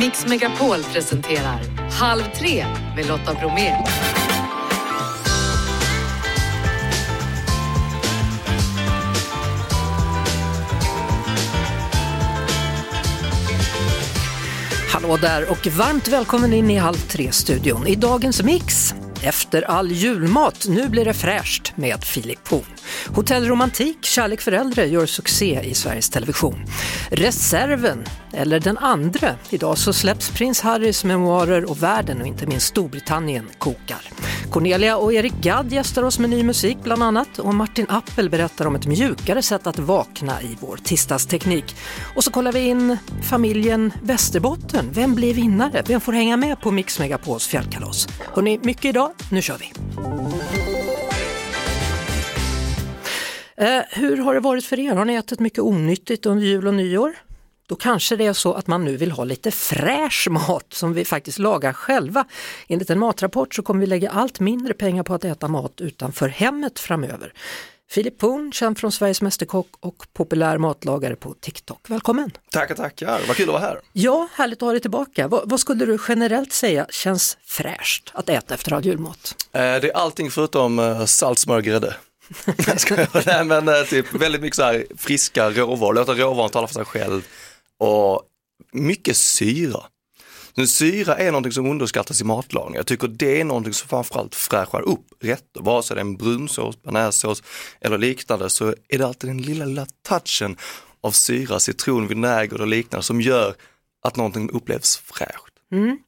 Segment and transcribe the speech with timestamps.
[0.00, 3.76] Mix Megapol presenterar Halv tre med Lotta Bromé.
[14.92, 17.86] Hallå där och varmt välkommen in i Halv tre-studion.
[17.86, 22.44] I dagens mix, efter all julmat, nu blir det fräscht med Filip
[23.06, 26.64] Hotell Romantik, kärlek för äldre gör succé i Sveriges Television.
[27.10, 29.34] Reserven, eller den andre?
[29.50, 34.00] Idag så släpps prins Harrys memoarer och världen och inte minst Storbritannien kokar.
[34.50, 38.66] Cornelia och Erik Gadd gästar oss med ny musik bland annat och Martin Appel berättar
[38.66, 41.76] om ett mjukare sätt att vakna i vår tisdagsteknik.
[42.16, 44.90] Och så kollar vi in familjen Västerbotten.
[44.92, 45.82] Vem blir vinnare?
[45.86, 48.08] Vem får hänga med på Mix Megapols fjällkalas?
[48.34, 49.10] Hörrni, mycket idag.
[49.30, 49.72] Nu kör vi!
[53.90, 54.94] Hur har det varit för er?
[54.94, 57.16] Har ni ätit mycket onyttigt under jul och nyår?
[57.66, 61.04] Då kanske det är så att man nu vill ha lite fräsch mat som vi
[61.04, 62.24] faktiskt lagar själva.
[62.68, 66.28] Enligt en matrapport så kommer vi lägga allt mindre pengar på att äta mat utanför
[66.28, 67.32] hemmet framöver.
[67.90, 71.90] Filip Poon, känd från Sveriges Mästerkock och populär matlagare på TikTok.
[71.90, 72.30] Välkommen!
[72.50, 73.20] Tackar, tackar.
[73.28, 73.80] Vad kul att vara här.
[73.92, 75.28] Ja, härligt att ha dig tillbaka.
[75.28, 79.36] Vad, vad skulle du generellt säga känns fräscht att äta efter all julmat?
[79.52, 81.60] Eh, det är allting förutom eh, salt, smör
[83.26, 86.84] Nej, men eh, typ väldigt mycket så här friska råvaror, låta råvaran tala för sig
[86.84, 87.26] själv
[87.78, 88.22] och
[88.72, 89.80] mycket syra.
[90.54, 92.76] Men syra är någonting som underskattas i matlagning.
[92.76, 95.60] Jag tycker det är någonting som framförallt fräschar upp rätter.
[95.60, 97.42] Vare sig det är en brunsås, bearnaisesås
[97.80, 100.56] eller liknande så är det alltid den lilla, lilla touchen
[101.00, 103.54] av syra, citron, vinäger och liknande som gör
[104.02, 105.49] att någonting upplevs fräscht.
[105.72, 105.98] Mm.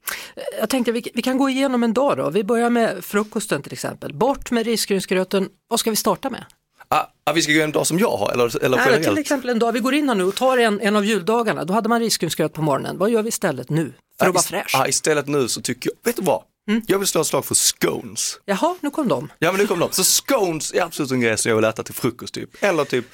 [0.61, 2.31] Jag tänkte vi, vi kan gå igenom en dag då.
[2.31, 4.15] Vi börjar med frukosten till exempel.
[4.15, 5.49] Bort med risgrynsgröten.
[5.69, 6.45] Vad ska vi starta med?
[6.89, 9.09] Ah, ah, vi ska gå en dag som jag har eller, eller Nej, generellt?
[9.09, 11.65] till exempel en dag, vi går in här nu och tar en, en av juldagarna.
[11.65, 12.99] Då hade man risgrynsgröt på morgonen.
[12.99, 13.93] Vad gör vi istället nu?
[14.19, 14.75] För att vara fräsch.
[14.79, 16.43] ah, istället nu så tycker jag, vet du vad?
[16.87, 18.39] Jag vill slå ett slag för scones.
[18.45, 19.33] Jaha, nu kom de.
[19.39, 19.89] Ja men nu kom de.
[19.93, 22.51] Så scones är absolut en grej som jag vill äta till frukost typ.
[22.61, 23.05] Eller typ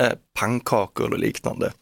[0.00, 1.72] eh, pannkakor eller liknande.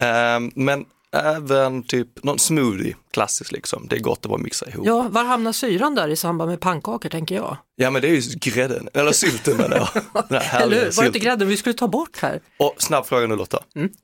[0.00, 0.84] Eh, men
[1.16, 3.86] även typ någon smoothie, klassiskt liksom.
[3.88, 4.86] Det är gott att bara mixa ihop.
[4.86, 7.56] Ja, Ja, var hamnar syran där i samband med pannkakor tänker jag?
[7.90, 9.88] men det är ju grädden, eller sylten menar jag.
[10.62, 10.96] Eller hur?
[10.96, 12.40] Var det inte grädden vi skulle ta bort här?
[12.58, 13.62] Och snabb fråga nu Lotta.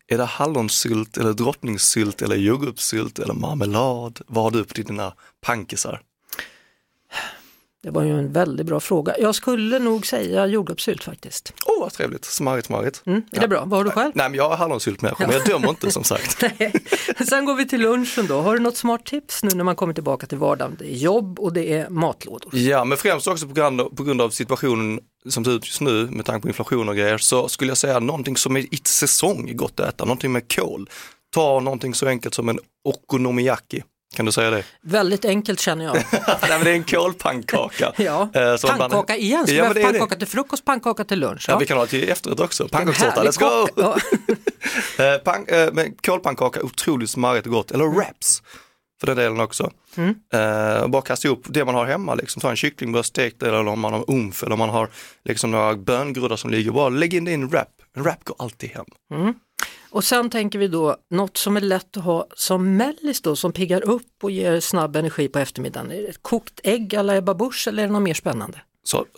[0.09, 4.21] Är det hallonsylt eller drottningsylt eller jordgubbssylt eller marmelad?
[4.27, 5.15] Vad har du på dina
[5.47, 6.01] pankisar?
[7.85, 9.15] Det var ju en väldigt bra fråga.
[9.19, 11.53] Jag skulle nog säga jordgubbssylt faktiskt.
[11.67, 13.03] Åh vad trevligt, smarrigt smarrigt.
[13.07, 13.65] Mm, är det bra?
[13.65, 14.13] Vad har du själv?
[14.15, 16.43] Nej men jag har hallonsylt med men jag dömer inte som sagt.
[16.59, 16.73] Nej.
[17.29, 18.41] Sen går vi till lunchen då.
[18.41, 20.77] Har du något smart tips nu när man kommer tillbaka till vardagen?
[20.79, 22.57] Det är jobb och det är matlådor.
[22.57, 25.81] Ja, men främst också på grund, av, på grund av situationen som ser ut just
[25.81, 28.81] nu med tanke på inflation och grejer så skulle jag säga någonting som är i
[28.85, 30.91] säsong gott att äta, någonting med kål.
[31.35, 33.83] Ta någonting så enkelt som en okonomiyaki.
[34.15, 34.65] Kan du säga det?
[34.83, 35.95] Väldigt enkelt känner jag.
[36.49, 37.93] Nej, det är en kålpannkaka.
[38.05, 38.29] Ja.
[38.35, 41.45] Eh, man- Pannkaka igen, så Ja, vi har det pannkaka till frukost, pannkaka till lunch.
[41.49, 42.69] Ja, vi kan ha det till efterrätt också.
[42.69, 43.69] Pannkakstårta, let's go!
[43.77, 43.97] Ja.
[44.99, 47.71] Eh, eh, men kålpannkaka, otroligt smarrigt och gott.
[47.71, 48.43] Eller wraps
[49.01, 49.71] för den delen också.
[49.97, 50.15] Mm.
[50.35, 52.41] Eh, bara kasta ihop det man har hemma, liksom.
[52.41, 54.89] ta en kycklingbröst, stek det eller om man har umf eller om man har
[55.25, 57.69] liksom några böngroddar som ligger, bara lägg in det i en wrap.
[57.97, 58.85] En wrap går alltid hem.
[59.95, 63.53] Och sen tänker vi då något som är lätt att ha som mellis då, som
[63.53, 65.91] piggar upp och ger snabb energi på eftermiddagen.
[65.91, 68.61] Är det ett kokt ägg alla Ebba Busch eller är det något mer spännande?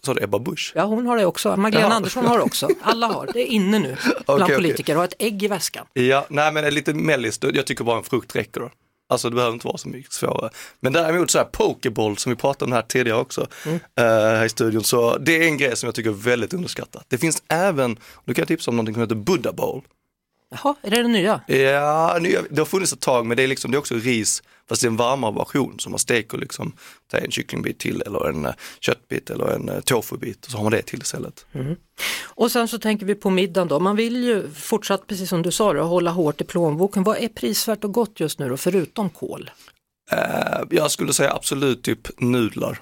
[0.04, 0.72] Det är Ebba Busch.
[0.74, 1.56] Ja, hon har det också.
[1.56, 1.96] Magdalena Ja.
[1.96, 2.68] Andersson har det också.
[2.82, 3.30] Alla har.
[3.32, 4.56] Det är inne nu bland okej.
[4.56, 5.86] politiker att ha ett ägg i väskan.
[5.92, 8.70] Ja, nej men lite mellis, jag tycker bara en frukt räcker då.
[9.08, 10.50] Alltså det behöver inte vara så mycket svårare.
[10.80, 13.76] Men däremot så här pokeboll som vi pratade om här tidigare också Mm.
[13.98, 14.84] eh, här i studion.
[14.84, 17.04] Så det är en grej som jag tycker är väldigt underskattat.
[17.08, 19.82] Det finns även, du kan jag tipsa om någonting som heter Buddha bowl.
[20.50, 21.40] Jaha, är det det nya?
[21.46, 22.18] Ja,
[22.50, 24.86] det har funnits ett tag men det är, liksom, det är också ris fast det
[24.86, 26.72] är en varmare version som man steker liksom,
[27.10, 30.64] ta en kycklingbit till eller en eh, köttbit eller en uh, tofubit och så har
[30.64, 31.46] man det till istället.
[32.24, 33.80] Och sen så tänker vi på middagen då.
[33.80, 37.02] Man vill ju fortsatt, precis som du sa, då, hålla hårt i plånboken.
[37.02, 39.50] Vad är prisvärt och gott just nu då, förutom kål?
[40.10, 42.78] Eh, jag skulle säga absolut typ nudlar.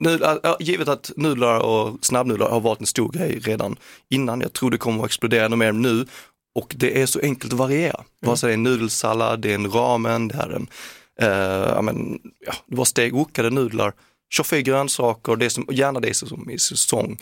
[0.00, 3.76] Nudlar, ja, givet att nudlar och snabbnudlar har varit en stor grej redan
[4.10, 4.40] innan.
[4.40, 6.06] Jag tror det kommer att explodera ännu mer nu
[6.54, 8.04] och det är så enkelt att variera.
[8.20, 10.68] Vare sig det är en nudelsallad, det är en ramen, det är en,
[11.20, 13.92] eh, ja, men, ja, det var stegokade nudlar,
[14.30, 17.18] tjoff i grönsaker, det som, gärna det som är i säsong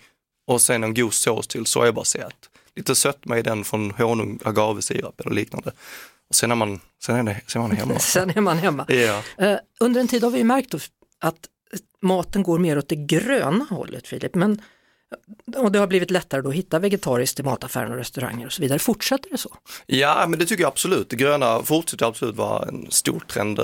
[0.46, 2.36] och sen en god sås till så har jag bara sett.
[2.76, 5.72] Lite sötma i den från honung, agavesirap eller liknande.
[6.28, 7.98] Och sen är man, sen är, det, sen är man hemma.
[7.98, 8.86] Sen är man hemma.
[8.88, 9.22] Ja.
[9.38, 10.74] Eh, under en tid har vi märkt
[11.20, 11.48] att
[12.02, 14.62] maten går mer åt det gröna hållet Filip, men
[15.56, 18.62] och det har blivit lättare då att hitta vegetariskt i mataffärer och restauranger och så
[18.62, 18.78] vidare.
[18.78, 19.56] Fortsätter det så?
[19.86, 21.10] Ja, men det tycker jag absolut.
[21.10, 23.60] Det gröna fortsätter absolut vara en stor trend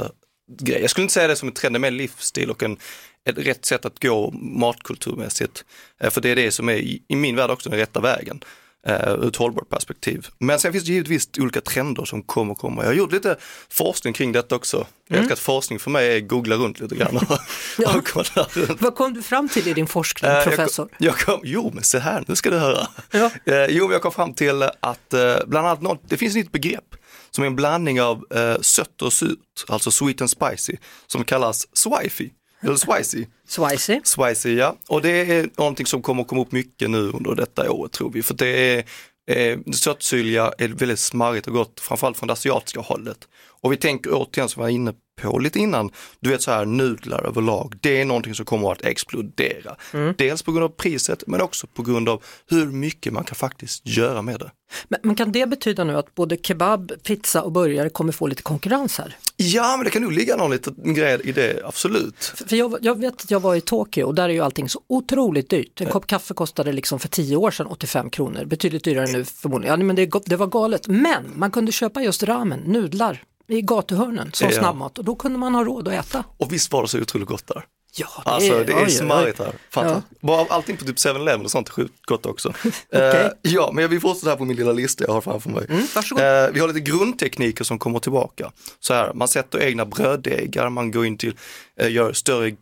[0.49, 0.81] grej.
[0.81, 2.77] Jag skulle inte säga det som en trend, det är mer livsstil och en,
[3.25, 5.65] ett rätt sätt att gå matkulturmässigt.
[6.01, 8.41] Eh, för det är det som är i, i min värld också den rätta vägen
[8.87, 10.27] eh, ur ett hållbart perspektiv.
[10.39, 12.83] Men sen finns det givetvis olika trender som kommer och kommer.
[12.83, 13.37] Jag har gjort lite
[13.71, 14.87] forskning kring detta också.
[15.09, 17.17] Jag älskar att forskning för mig är googla runt lite grann.
[17.17, 17.23] Och,
[17.79, 17.97] Ja.
[17.99, 18.81] och kolla runt.
[18.83, 20.89] Vad kom du fram till i din forskning, Eh, professor?
[20.99, 22.89] Jag, jag kom, jo men se här, nu ska du höra.
[23.11, 23.31] Ja.
[23.45, 26.53] Eh, jo, jag kom fram till att eh, bland annat något, det finns ett nytt
[26.53, 26.85] begrepp
[27.31, 29.39] som är en blandning av eh, sött och surt,
[29.69, 30.77] alltså sweet and spicy,
[31.07, 32.31] som kallas swifey,
[32.61, 33.27] eller swicy.
[33.49, 34.01] Swicy?
[34.05, 34.77] Spicy, ja.
[34.89, 38.23] Och det är någonting som kommer komma upp mycket nu under detta året tror vi.
[38.23, 38.85] För det är
[39.31, 43.29] eh, sötsylja är väldigt smarrigt och gott, framförallt från det asiatiska hållet.
[43.61, 45.91] Och vi tänker återigen som jag var inne på lite innan,
[46.21, 49.77] du vet så här nudlar överlag, det är någonting som kommer att explodera.
[50.17, 53.87] Dels på grund av priset men också på grund av hur mycket man kan faktiskt
[53.87, 54.51] göra med det.
[54.89, 58.43] Men, men kan det betyda nu att både kebab, pizza och burgare kommer få lite
[58.43, 59.17] konkurrens här?
[59.37, 62.25] Ja, men det kan nog ligga någon liten grej i det, absolut.
[62.25, 64.81] För jag, jag vet att jag var i Tokyo och där är ju allting så
[64.87, 65.81] otroligt dyrt.
[65.81, 69.81] En kopp kaffe kostade liksom för 10 år sedan 85 kronor, betydligt dyrare nu förmodligen.
[69.81, 70.89] Ja, men det, det var galet.
[70.89, 74.59] Men man kunde köpa just ramen, nudlar, i gatuhörnen som Ja.
[74.59, 76.25] snabbmat och då kunde man ha råd att äta.
[76.37, 77.65] Och visst var det så otroligt gott där?
[77.97, 79.53] Ja, Alltså det är oj, smarrigt här.
[79.71, 80.21] Fantastiskt.
[80.21, 82.53] Bara allting på typ 7-Eleven och sånt är sjukt gott också.
[82.93, 85.67] eh, ja, men jag vill fortsätta här på min lilla lista jag har framför mig.
[85.69, 85.81] Mm.
[85.83, 88.53] Eh, vi har lite grundtekniker som kommer tillbaka.
[88.81, 91.37] Så här, man sätter egna bröddegar, man går in till,
[91.81, 92.57] eh, gör större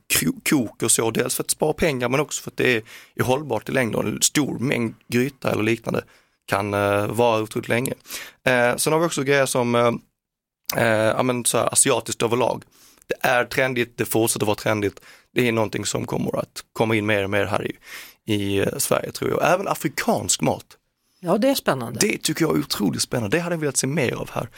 [0.50, 2.82] kok och så, dels för att spara pengar men också för att det är,
[3.16, 4.06] är hållbart i längden.
[4.06, 6.04] En stor mängd gryta eller liknande
[6.48, 6.70] kan
[7.16, 7.92] vara otroligt länge.
[8.76, 10.00] Sen har vi också grejer som
[10.74, 12.62] ja, men så här, asiatiskt överlag.
[13.06, 15.00] Det är trendigt, det fortsätter vara trendigt.
[15.34, 17.76] Det är någonting som kommer att komma in mer och mer här i,
[18.34, 19.52] i eh, Sverige tror jag.
[19.52, 20.66] Även afrikansk mat.
[21.20, 21.98] Ja, det är spännande.
[22.00, 23.36] Det tycker jag är otroligt spännande.
[23.36, 24.48] Det hade jag velat se mer av här.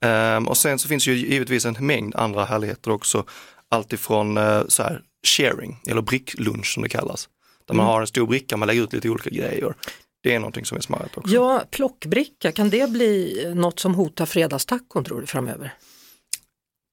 [0.00, 3.24] Ehm, och sen så finns ju givetvis en mängd andra härligheter också.
[3.68, 7.28] Alltifrån uh, så här sharing eller bricklunch som det kallas.
[7.66, 9.74] Där man har en stor bricka, man lägger ut lite olika grejer.
[10.22, 11.34] Det är någonting som är smarrigt också.
[11.34, 15.74] Ja, plockbricka, kan det bli något som hotar fredagstacon tror du framöver?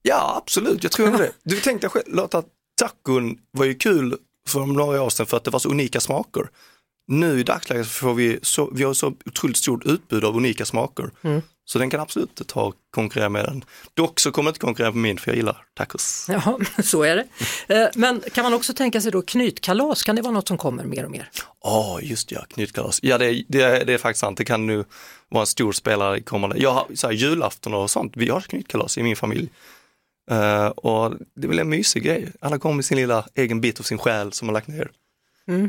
[0.01, 1.31] Ja, absolut, jag tror det.
[1.43, 2.43] Du tänkte själv, låta
[2.81, 4.17] tacon var ju kul
[4.49, 6.49] för några år sedan för att det var så unika smaker.
[7.07, 11.11] Nu i dagsläget får vi så, vi har så otroligt stort utbud av unika smaker.
[11.71, 13.63] Så den kan absolut ta konkurrera med den.
[13.93, 16.25] Dock så kommer inte konkurrera med min för jag gillar tacos.
[16.29, 17.25] Ja, så är det.
[17.75, 20.83] Eh, Men kan man också tänka sig då knytkalas, kan det vara något som kommer
[20.83, 21.29] mer och mer?
[21.63, 22.99] Ja, just ja, knytkalas.
[23.03, 24.37] Ja, det, det, det är faktiskt sant.
[24.37, 24.85] Det kan nu
[25.29, 26.57] vara en stor spelare i kommande.
[26.57, 29.49] Jag har så här, julafton och sånt, vi har knytkalas i min familj.
[30.31, 32.31] Eh, och det är väl en mysig grej.
[32.41, 34.91] Alla kommer med sin lilla egen bit av sin själ som man lagt ner.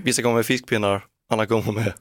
[0.05, 1.93] Vissa kommer med fiskpinnar, andra kommer med,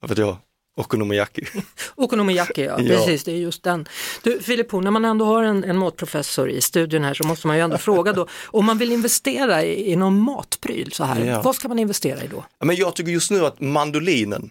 [0.00, 0.36] vad vet jag,
[0.76, 1.46] okonomiyaki.
[1.94, 2.96] Okonomiyaki, ja, Ja.
[2.96, 3.88] precis, det är just den.
[4.22, 7.46] Du Filip Horn, när man ändå har en, en matprofessor i studion här så måste
[7.46, 11.24] man ju ändå fråga då, om man vill investera i, i någon matpryl så här,
[11.24, 11.42] Ja.
[11.42, 12.44] vad ska man investera i då?
[12.64, 14.50] Men jag tycker just nu att mandolinen,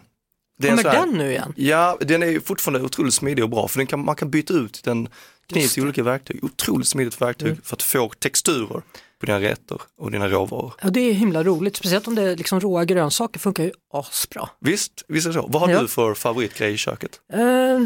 [0.58, 1.52] det Kommer här- den nu igen?
[1.56, 4.80] Ja, den är fortfarande otroligt smidig och bra för den kan, man kan byta ut
[4.84, 5.08] den
[5.48, 6.44] kniv till olika verktyg.
[6.44, 7.60] Otroligt smidigt verktyg Mm.
[7.64, 8.82] för att få texturer
[9.20, 10.72] på dina rätter och dina råvaror.
[10.82, 14.48] Ja, det är himla roligt, speciellt om det är liksom råa grönsaker, funkar ju asbra.
[14.60, 15.46] Visst, visst är det så.
[15.46, 15.80] Vad har Ja.
[15.80, 17.20] du för favoritgrej i köket?
[17.32, 17.78] Eh,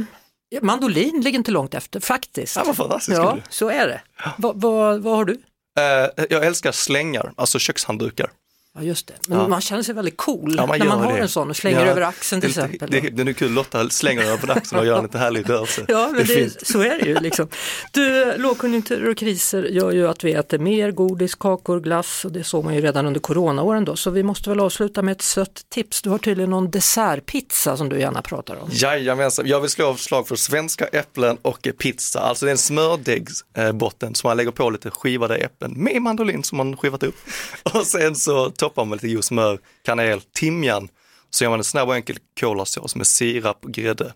[0.63, 2.57] mandolin ligger inte långt efter faktiskt.
[2.57, 4.01] Ja, vad fantastiskt Ja, så är det.
[4.39, 5.32] Va, va, vad har du?
[5.79, 8.31] Eh, jag älskar slängar, alltså kökshanddukar.
[8.79, 9.49] Ja just det, men Ja.
[9.49, 11.19] man känner sig väldigt cool Ja, man när man har det.
[11.19, 12.91] en sån och slänger Ja, över axeln till det, exempel.
[12.91, 15.85] Det, det är kul, Lotta slänger över axeln och gör en lite härlig rörelse.
[15.89, 17.19] Ja, men det så är det ju.
[17.20, 17.49] Liksom.
[17.93, 22.44] Du, lågkonjunkturer och kriser gör ju att vi äter mer godis, kakor, glass och det
[22.44, 23.97] såg man ju redan under coronaåren då.
[23.97, 26.03] Så vi måste väl avsluta med ett sött tips.
[26.03, 28.69] Du har tydligen någon dessertpizza som du gärna pratar om.
[28.73, 32.20] Jajamensan, jag vill slå ett slag för svenska äpplen och pizza.
[32.20, 36.58] Alltså det är en smördegsbotten som man lägger på lite skivade äpplen med mandolin som
[36.58, 37.17] man skivat upp.
[37.63, 40.89] Och sen så toppar man lite god smör, kanel, timjan.
[41.31, 44.13] Så gör man en snabb och enkel kolasås med sirap och grädde.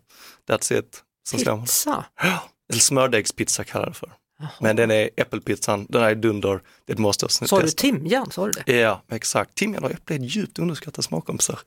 [0.49, 1.03] That's it.
[1.29, 1.61] Sen.
[1.61, 2.05] Pizza?
[2.73, 4.13] Eller smördegspizza kallar det för.
[4.61, 7.29] Men den är äppelpizzan, den är dunder, det är ett måste.
[7.29, 8.31] Sa du timjan?
[8.31, 8.73] Sa du det?
[8.73, 9.55] Ja, exakt.
[9.55, 11.59] Timjan och äpple är djupt underskattade smakkompisar.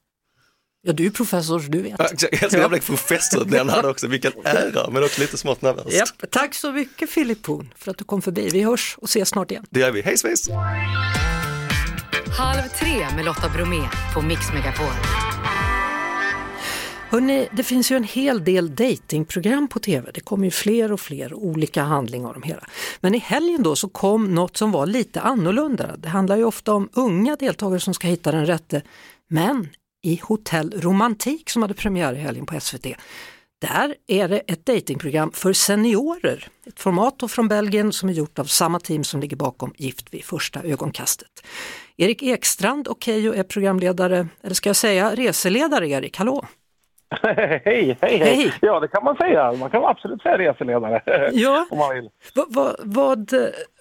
[0.88, 1.96] Ja, du är professor så du vet.
[2.00, 2.42] Ja, exakt.
[2.42, 2.70] Jag Ja.
[2.70, 5.94] bli professorutnämnad också, vilken ära, men också lite smått nervöst.
[5.94, 6.32] Japp.
[6.32, 8.50] Tack så mycket Filip Horn för att du kom förbi.
[8.50, 9.66] Vi hörs och ses snart igen.
[9.70, 10.50] Det gör vi, hej svejs!
[12.38, 13.82] Halv tre med Lotta Bromé
[14.14, 14.94] på Mix Megapol.
[17.10, 20.12] Hörrni, det finns ju en hel del datingprogram på tv.
[20.14, 22.64] Det kommer ju fler och fler olika handlingar om hela.
[23.00, 25.98] Men i helgen då så kom något som var lite annorlunda.
[25.98, 28.82] Det handlar ju ofta om unga deltagare som ska hitta den rätte.
[29.30, 29.70] Men
[30.04, 32.86] i Hotell Romantik som hade premiär i helgen på SVT,
[33.62, 36.48] Där är det ett datingprogram för seniorer.
[36.66, 40.26] Ett format från Belgien som är gjort av samma team som ligger bakom Gift vid
[40.26, 41.42] första ögonkastet.
[41.98, 46.46] Erik Ekstrand och Keyyo är programledare, eller ska jag säga reseledare Erik, hallå!
[47.22, 48.54] hej, hej, hej, hej!
[48.62, 49.54] Ja, det kan man säga.
[49.54, 51.02] Man kan absolut säga reseledare
[51.34, 51.66] ja.
[51.70, 52.10] om man vill.
[52.36, 53.34] Va, va, vad,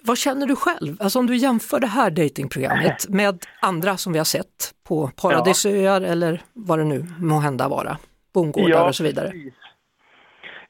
[0.03, 0.97] vad känner du själv?
[0.99, 6.01] Alltså om du jämför det här datingprogrammet med andra som vi har sett på Paradisöar
[6.01, 6.07] ja.
[6.07, 7.97] eller vad det nu må hända vara,
[8.33, 9.29] bondgårdar ja, och så vidare.
[9.29, 9.53] Precis.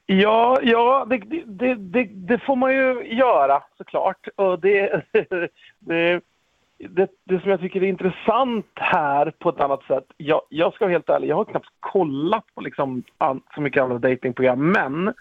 [0.06, 4.28] Ja, ja det, det, det, det, får man ju göra såklart.
[4.36, 5.02] Och det,
[6.78, 10.84] det, det, som jag tycker är intressant här på ett annat sätt, jag, jag ska
[10.84, 13.02] vara helt ärlig, jag har knappt kollat på liksom
[13.54, 15.14] så mycket andra datingprogram, men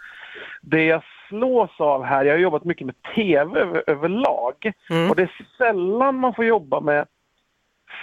[0.62, 5.10] det jag slås av här, jag har jobbat mycket med TV över, överlag mm.
[5.10, 7.06] och det är sällan man får jobba med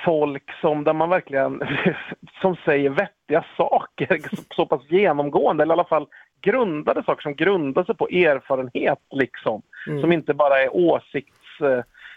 [0.05, 1.63] folk som, där man verkligen,
[2.41, 4.21] som säger vettiga saker
[4.55, 6.07] så pass genomgående, eller i alla fall
[6.41, 9.63] grundade saker som grundar sig på erfarenhet liksom.
[9.87, 10.01] Mm.
[10.01, 10.77] Som inte bara är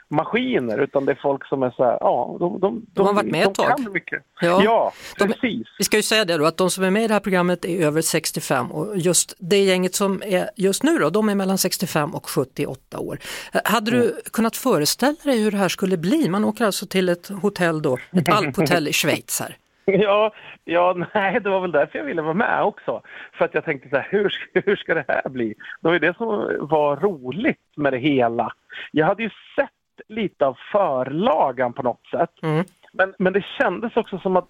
[0.09, 3.31] åsiktsmaskiner utan det är folk som är så här, ja, de, de, de har varit
[3.31, 3.93] med ett tag.
[3.93, 4.23] Mycket.
[4.41, 5.67] Ja, ja de, precis.
[5.77, 7.65] Vi ska ju säga det då att de som är med i det här programmet
[7.65, 11.57] är över 65 och just det gänget som är just nu då, de är mellan
[11.57, 13.17] 65 och 78 år.
[13.65, 14.15] Hade du mm.
[14.33, 16.29] kunnat föreställa dig hur det här skulle bli?
[16.29, 19.57] Man åker alltså till ett hotell då, ett alphotell i Schweiz här.
[19.87, 20.33] Ja,
[20.63, 23.01] ja, nej, det var väl därför jag ville vara med också.
[23.37, 25.47] För att jag tänkte så här, hur, hur ska det här bli?
[25.81, 26.27] Det var ju det som
[26.59, 28.53] var roligt med det hela.
[28.91, 29.69] Jag hade ju sett
[30.07, 32.31] lite av förlagan på något sätt.
[32.43, 32.65] Mm.
[32.93, 34.49] Men, men det kändes också som att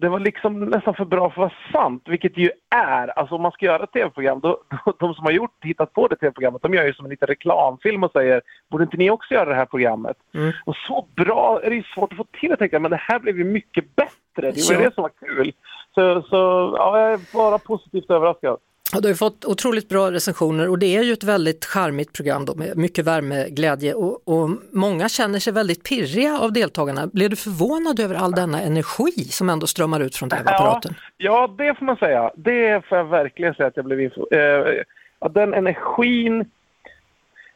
[0.00, 3.18] det var liksom nästan för bra för att vara sant, vilket det ju är.
[3.18, 6.08] Alltså om man ska göra ett tv-program, då, då, de som har gjort, hittat på
[6.08, 9.34] det tv-programmet, de gör ju som en liten reklamfilm och säger borde inte ni också
[9.34, 10.16] göra det här programmet?
[10.34, 10.52] Mm.
[10.64, 13.18] Och så bra är det ju svårt att få till att tänka, men det här
[13.18, 14.50] blev ju mycket bättre.
[14.50, 14.88] Det var ja.
[14.88, 15.52] det som var kul.
[15.94, 16.36] Så, så
[16.78, 18.58] ja, jag är bara positivt överraskad.
[18.92, 22.44] Ja, du har fått otroligt bra recensioner och det är ju ett väldigt charmigt program
[22.44, 27.06] då, med mycket värme, glädje och, och, många känner sig väldigt pirriga av deltagarna.
[27.06, 30.94] Blev du förvånad över all denna energi som ändå strömmar ut från tv-apparaten?
[31.16, 32.30] Ja, ja, det får man säga.
[32.36, 36.44] Det får jag verkligen säga att jag blev eh, Den energin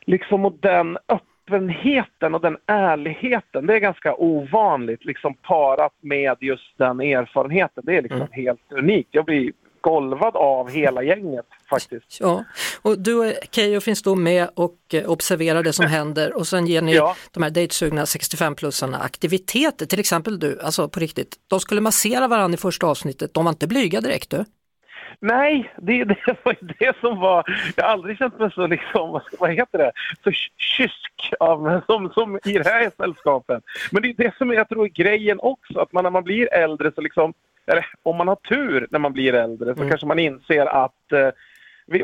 [0.06, 6.78] liksom och den öppenheten och den ärligheten, det är ganska ovanligt liksom parat med just
[6.78, 7.82] den erfarenheten.
[7.86, 8.32] Det är liksom mm.
[8.32, 9.08] helt unikt.
[9.12, 12.20] Jag blir golvad av hela gänget faktiskt.
[12.20, 12.44] Ja,
[12.82, 16.66] och du och Keyyo finns då med och eh, observerar det som händer och sen
[16.66, 17.16] ger ni ja.
[17.30, 22.54] de här dejtsugna 65-plussarna aktiviteter, till exempel du, alltså på riktigt, de skulle massera varandra
[22.54, 24.44] i första avsnittet, de var inte blyga direkt du?
[25.24, 27.44] Nej, det, det var det som var...
[27.76, 29.92] Jag har aldrig känt mig så, liksom, vad heter det,
[30.24, 33.62] så kysk av, som, som i det här sällskapet.
[33.90, 36.54] Men det är det som jag tror är grejen också, att man när man blir
[36.54, 37.34] äldre så liksom
[37.66, 39.88] eller om man har tur när man blir äldre så mm.
[39.88, 41.28] kanske man inser att eh,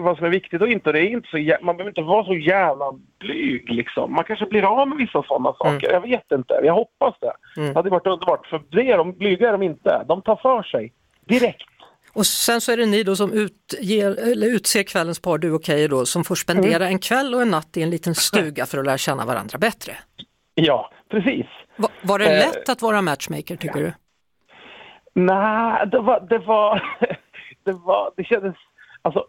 [0.01, 0.93] vad som är viktigt och inte.
[0.93, 4.13] Det är inte så, man behöver inte vara så jävla blyg liksom.
[4.13, 5.91] Man kanske blir av med vissa sådana saker.
[5.91, 5.93] Mm.
[5.93, 6.61] Jag vet inte.
[6.63, 7.33] Jag hoppas det.
[7.57, 7.73] Mm.
[7.73, 8.47] Det hade varit underbart.
[8.47, 10.05] För det är de, blyga är de inte.
[10.09, 10.93] De tar för sig
[11.25, 11.69] direkt.
[12.13, 15.65] Och sen så är det ni då som utger, eller utser kvällens par, du och
[15.65, 16.89] Keyyo då, som får spendera mm.
[16.89, 19.93] en kväll och en natt i en liten stuga för att lära känna varandra bättre.
[20.55, 21.47] Ja, precis.
[21.77, 23.87] Va, var det eh, lätt att vara matchmaker tycker ja.
[23.87, 23.93] du?
[25.19, 26.83] Nej, det var, det var,
[27.65, 28.55] det var, det kändes,
[29.03, 29.25] alltså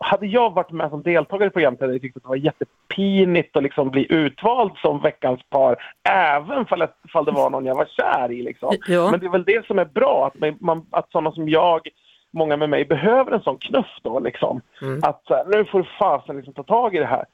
[0.00, 3.56] hade jag varit med som deltagare i programmet hade jag tyckt att det var jättepinigt
[3.56, 5.76] att liksom bli utvald som veckans par,
[6.08, 8.76] även fall, fall det var någon jag var kär i liksom.
[8.86, 9.10] Ja.
[9.10, 11.88] Men det är väl det som är bra, att, man, att sådana som jag
[12.30, 14.60] många med mig behöver en sån knuff då liksom.
[14.82, 15.00] Mm.
[15.02, 17.24] Att nu får du fasen liksom ta tag i det här.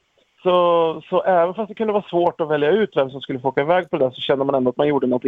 [0.43, 3.47] Så, så även fast det kunde vara svårt att välja ut vem som skulle få
[3.47, 5.23] åka iväg på det där så kände man ändå att man gjorde något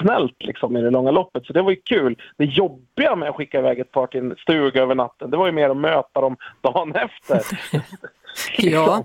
[0.00, 1.46] snällt liksom, i det långa loppet.
[1.46, 2.16] Så det var ju kul.
[2.36, 5.46] Det jobbiga med att skicka iväg ett par till en stuga över natten, det var
[5.46, 7.42] ju mer att möta dem dagen efter.
[8.58, 9.04] ja.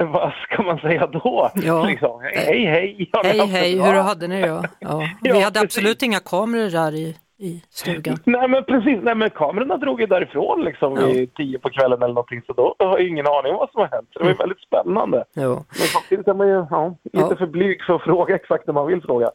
[0.04, 1.50] Vad ska man säga då?
[1.54, 1.86] Ja.
[1.86, 3.10] Liksom, hej, hej!
[3.22, 4.62] Hej, hej, hur hade ni det?
[4.80, 5.08] Ja.
[5.22, 8.18] Vi hade absolut inga kameror där i i stugan.
[8.24, 11.06] Nej men precis, nej men kamerorna drog ju därifrån liksom ja.
[11.06, 13.80] vid tio på kvällen eller någonting så då har jag ingen aning om vad som
[13.80, 14.08] har hänt.
[14.12, 14.38] Så det var mm.
[14.38, 15.24] väldigt spännande.
[15.34, 15.54] Jo.
[15.54, 17.36] Men samtidigt är man ju ja, lite ja.
[17.36, 19.30] för blyg för att fråga exakt det man vill fråga.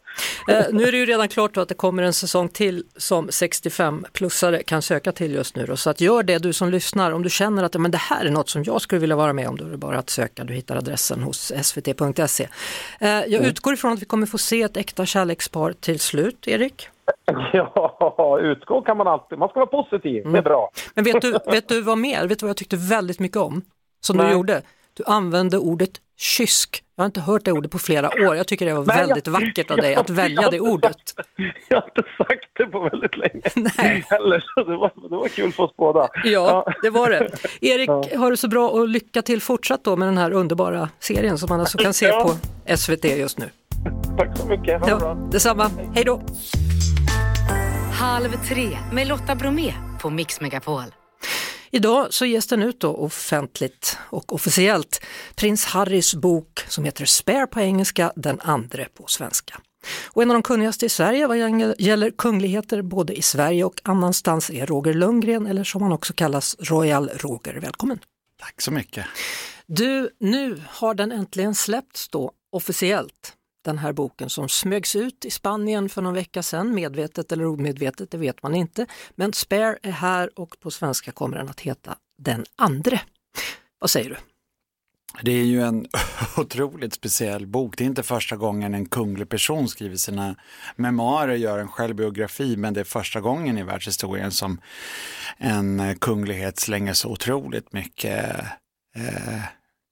[0.49, 4.63] Eh, nu är det ju redan klart att det kommer en säsong till som 65-plussare
[4.63, 5.65] kan söka till just nu.
[5.65, 5.75] Då.
[5.75, 8.31] Så att gör det du som lyssnar, om du känner att men det här är
[8.31, 10.43] något som jag skulle vilja vara med om, då är det bara att söka.
[10.43, 12.47] Du hittar adressen hos svt.se.
[12.99, 13.45] Eh, jag mm.
[13.45, 16.89] utgår ifrån att vi kommer få se ett äkta kärlekspar till slut, Erik?
[17.53, 19.37] Ja, utgå kan man alltid.
[19.37, 20.23] Man ska vara positiv, mm.
[20.33, 20.43] det är mm.
[20.43, 20.69] bra.
[20.95, 22.27] Men vet du, vet du vad mer?
[22.27, 23.61] Vet du vad jag tyckte väldigt mycket om?
[24.01, 24.25] Som Nej.
[24.27, 24.61] du gjorde?
[24.93, 26.83] Du använde ordet kysk.
[26.95, 28.35] Jag har inte hört det ordet på flera år.
[28.35, 30.97] Jag tycker det var Nej, jag- väldigt vackert av dig att välja det ordet.
[31.69, 34.05] Jag har inte sagt det på väldigt länge Nej.
[34.09, 36.07] heller, så det var, det var kul för oss båda.
[36.23, 37.29] Ja, det var det.
[37.61, 38.03] Erik, Ja.
[38.19, 41.49] har det så bra och lycka till fortsatt då med den här underbara serien som
[41.49, 42.23] man alltså kan se Ja.
[42.23, 43.49] på SVT just nu.
[44.17, 45.13] Tack så mycket, ha det Ja, bra.
[45.31, 45.71] detsamma.
[45.95, 46.21] Hej då!
[48.03, 50.83] Halv tre med Lotta Bromé på Mix Megapol.
[51.71, 55.01] Idag så ges den ut då offentligt och officiellt
[55.35, 59.61] prins Harrys bok som heter Spare på engelska, den andre på svenska.
[60.05, 61.37] Och en av de kunnigaste i Sverige vad
[61.79, 66.55] gäller kungligheter både i Sverige och annanstans är Roger Lundgren eller som han också kallas
[66.59, 67.53] Royal Roger.
[67.53, 67.99] Välkommen!
[68.39, 69.05] Tack så mycket.
[69.65, 73.33] Du, nu har den äntligen släppts då officiellt.
[73.63, 78.11] Den här boken som smögs ut i Spanien för någon vecka sedan, medvetet eller omedvetet,
[78.11, 78.85] det vet man inte.
[79.15, 83.01] Men Spare är här och på svenska kommer den att heta Den andre.
[83.79, 84.15] Vad säger du?
[85.21, 85.87] Det är ju en
[86.37, 87.77] otroligt speciell bok.
[87.77, 90.35] Det är inte första gången en kunglig person skriver sina
[90.75, 94.61] memoarer gör en självbiografi, men det är första gången i världshistorien som
[95.37, 98.35] en kunglighet slänger så otroligt mycket,
[98.95, 99.41] eh,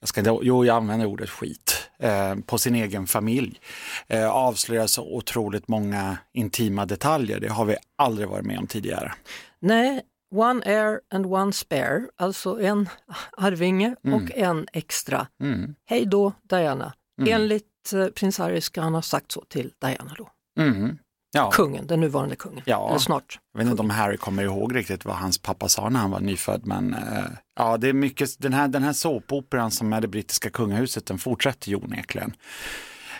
[0.01, 3.59] jag ska, inte- jo jag använder ordet skit, eh, på sin egen familj.
[4.07, 7.39] Eh, avslöjar så otroligt många intima detaljer.
[7.39, 9.13] Det har vi aldrig varit med om tidigare.
[9.59, 10.01] Nej,
[10.35, 12.89] One Heir and One Spare, alltså en
[13.37, 15.27] arvinge och en extra.
[15.41, 15.75] Mm.
[15.85, 16.93] Hej då Diana.
[17.27, 20.29] Enligt eh, prins Harry ska han ha sagt så till Diana då.
[20.59, 20.97] Mm.
[21.31, 21.51] Ja.
[21.51, 22.61] Kungen, den nuvarande kungen.
[22.65, 22.89] Ja.
[22.89, 23.39] Eller snart.
[23.53, 26.19] Jag vet inte om Harry kommer ihåg riktigt vad hans pappa sa när han var
[26.19, 27.23] nyfödd, men eh,
[27.59, 31.17] ja, det är mycket, den här, den här såpoperan som är det brittiska kungahuset, den
[31.17, 32.33] fortsätter ju onekligen.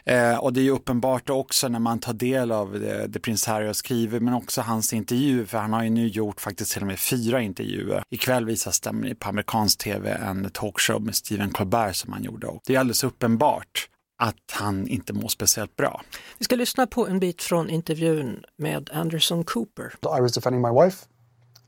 [0.05, 3.45] Eh, och det är ju uppenbart också när man tar del av det, det prins
[3.45, 6.81] Harry har skrivit, men också hans intervju, för han har ju nu gjort faktiskt till
[6.81, 8.03] och med fyra intervjuer.
[8.09, 12.47] Ikväll visas den på amerikansk tv en talkshow med Stephen Colbert som han gjorde.
[12.47, 13.87] Och det är alldeles uppenbart
[14.21, 16.01] att han inte mår speciellt bra.
[16.37, 19.93] Vi ska lyssna på en bit från intervjun med Anderson Cooper.
[20.17, 21.05] I was defending my wife,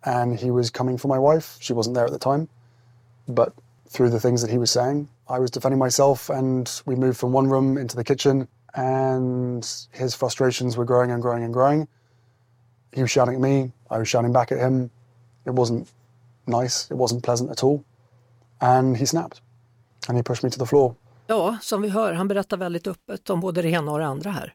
[0.01, 1.57] and he was coming for my wife.
[1.59, 2.47] She wasn't there at the time,
[3.25, 3.53] but
[3.89, 7.35] through the things that he was saying, I was defending myself, and we moved from
[7.35, 11.87] one room into the kitchen, and his frustrations were growing and growing and growing.
[12.91, 14.91] He was shouting at me, I was shouting back at him.
[15.45, 15.87] It wasn't
[16.45, 17.83] nice, it wasn't pleasant at all,
[18.61, 19.41] and he snapped,
[20.07, 20.95] and he pushed me to the floor.
[21.27, 24.31] Ja, som vi hör, han berättar väldigt öppet om både det ena och det andra
[24.31, 24.53] här.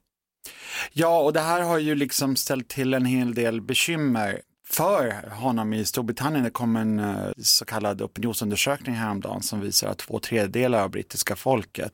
[0.92, 5.72] Ja, och det här har ju liksom ställt till en hel del bekymmer för honom
[5.72, 6.44] i Storbritannien.
[6.44, 11.36] Det kom en eh, så kallad opinionsundersökning häromdagen som visar att två tredjedelar av brittiska
[11.36, 11.92] folket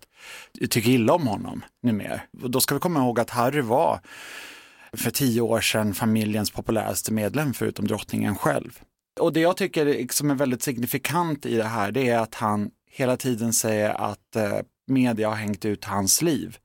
[0.70, 2.20] tycker illa om honom numera.
[2.42, 4.00] Och då ska vi komma ihåg att Harry var
[4.92, 8.80] för tio år sedan familjens populäraste medlem förutom drottningen själv.
[9.20, 12.70] Och det jag tycker liksom är väldigt signifikant i det här det är att han
[12.96, 16.58] hela tiden säger att eh, media har hängt ut hans liv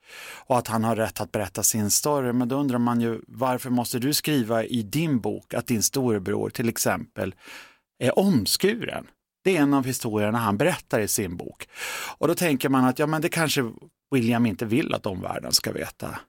[0.45, 2.33] och att han har rätt att berätta sin story.
[2.33, 6.49] Men då undrar man ju varför måste du skriva i din bok att din storebror
[6.49, 7.35] till exempel
[7.99, 9.07] är omskuren?
[9.43, 11.67] Det är en av historierna han berättar i sin bok.
[12.17, 13.71] Och då tänker man att ja, men det kanske
[14.11, 16.19] William inte vill att omvärlden ska veta.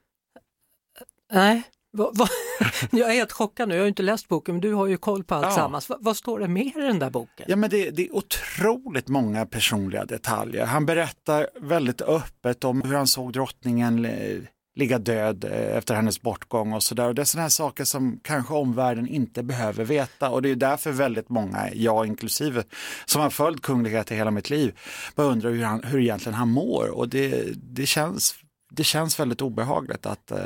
[1.32, 2.26] Nej, va, va?
[2.90, 5.24] jag är helt chockad nu, jag har inte läst boken men du har ju koll
[5.24, 5.68] på allt Ja.
[5.68, 7.46] Va, vad står det mer i den där boken?
[7.48, 10.66] Ja, men det, det är otroligt många personliga detaljer.
[10.66, 14.38] Han berättar väldigt öppet om hur han såg drottningen eh,
[14.76, 17.12] ligga död eh, efter hennes bortgång och sådär.
[17.12, 20.92] Det är sådana här saker som kanske omvärlden inte behöver veta och det är därför
[20.92, 22.62] väldigt många, jag inklusive,
[23.04, 24.78] som har följt kungligheter hela mitt liv,
[25.14, 28.34] bara undrar hur, han, hur egentligen han mår och det, det, känns,
[28.70, 30.38] det känns väldigt obehagligt att eh,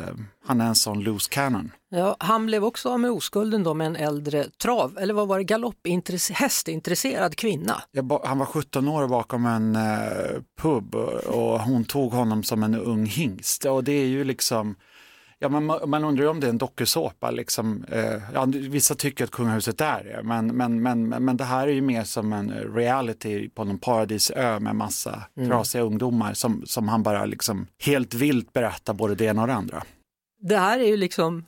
[0.46, 1.70] han är en sån loose cannon.
[1.90, 5.38] Ja, han blev också av med oskulden då med en äldre trav, eller vad var
[5.38, 7.82] det, galoppintresse- hästintresserad kvinna.
[8.02, 10.94] Ba- han var 17 år bakom en eh, pub
[11.26, 13.64] och hon tog honom som en ung hingst.
[13.64, 14.76] Och det är ju liksom,
[15.44, 17.30] ja, man, man undrar ju om det är en dokusåpa.
[17.30, 17.85] Liksom.
[17.92, 21.72] Eh, ja, vissa tycker att kungahuset är det, men, men, men, men det här är
[21.72, 27.02] ju mer som en reality på någon paradisö med massa trasiga ungdomar som, som han
[27.02, 29.83] bara liksom helt vilt berättar både det ena och det andra.
[30.40, 31.44] Det här är ju liksom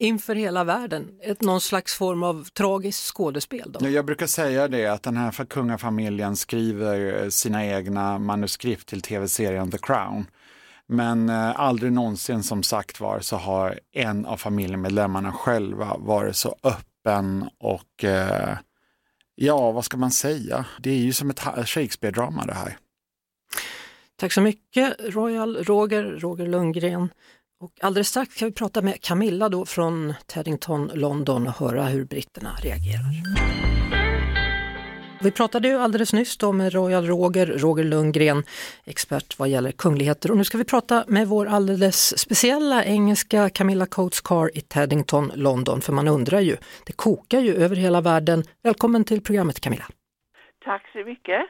[0.00, 3.72] inför hela världen, ett, någon slags form av tragiskt skådespel.
[3.72, 3.78] Då.
[3.82, 8.88] Ja, Jag brukar säga det att den här fa- kungafamiljen skriver eh, sina egna manuskript
[8.88, 10.26] till tv-serien The Crown.
[10.88, 16.56] Men eh, aldrig någonsin som sagt var så har en av familjemedlemmarna själva varit så
[16.62, 18.58] öppen och eh,
[19.34, 20.64] ja, vad ska man säga?
[20.80, 22.78] Det är ju som ett Shakespeare-drama det här.
[24.16, 27.08] Tack så mycket Royal Roger, Roger Lundgren.
[27.60, 32.04] Och alldeles strax ska vi prata med Camilla då från Teddington, London och höra hur
[32.04, 33.22] britterna reagerar.
[35.20, 38.42] Vi pratade ju alldeles nyss då med Royal Roger, Roger Lundgren,
[38.86, 43.86] expert vad gäller kungligheter och nu ska vi prata med vår alldeles speciella engelska Camilla
[43.86, 48.42] Coates Carr i Teddington, London, för man undrar ju, det kokar ju över hela världen.
[48.62, 49.84] Välkommen till programmet Camilla.
[50.64, 51.46] Tack så mycket.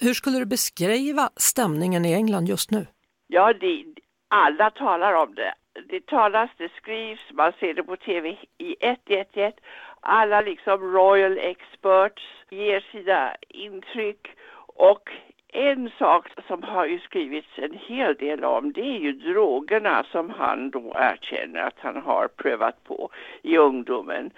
[0.00, 2.86] Hur skulle du beskriva stämningen i England just nu?
[3.26, 3.84] Ja, det,
[4.28, 5.54] alla talar om det.
[5.88, 9.56] Det talas, det skrivs, man ser det på tv i ett, ett, ett.
[10.00, 14.28] Alla liksom royal experts ger sina intryck
[14.76, 15.10] och
[15.52, 20.30] en sak som har ju skrivits en hel del om det är ju drogerna som
[20.30, 23.10] han då erkänner att han har prövat på
[23.42, 24.30] i ungdomen.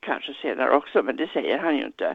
[0.00, 2.14] Kanske senare också, men det säger han ju inte.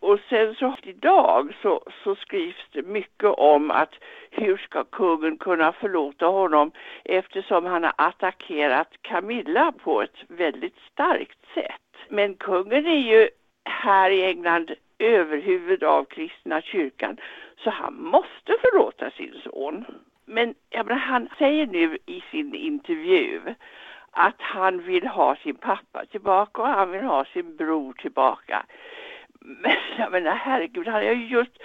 [0.00, 3.94] Och sen så idag så, så skrivs det mycket om att
[4.30, 6.70] hur ska kungen kunna förlåta honom
[7.04, 12.08] eftersom han har attackerat Camilla på ett väldigt starkt sätt.
[12.08, 13.28] Men kungen är ju
[13.64, 14.70] här i England
[15.06, 17.16] överhuvud av kristna kyrkan
[17.56, 19.84] så han måste förlåta sin son.
[20.24, 23.40] Men menar, han säger nu i sin intervju
[24.10, 28.66] att han vill ha sin pappa tillbaka och han vill ha sin bror tillbaka.
[29.40, 31.62] Men jag menar herregud, han har ju just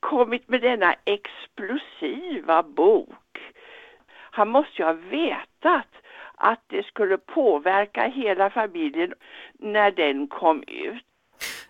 [0.00, 3.38] kommit med denna explosiva bok.
[4.10, 5.86] Han måste ju ha vetat
[6.34, 9.14] att det skulle påverka hela familjen
[9.52, 11.09] när den kom ut.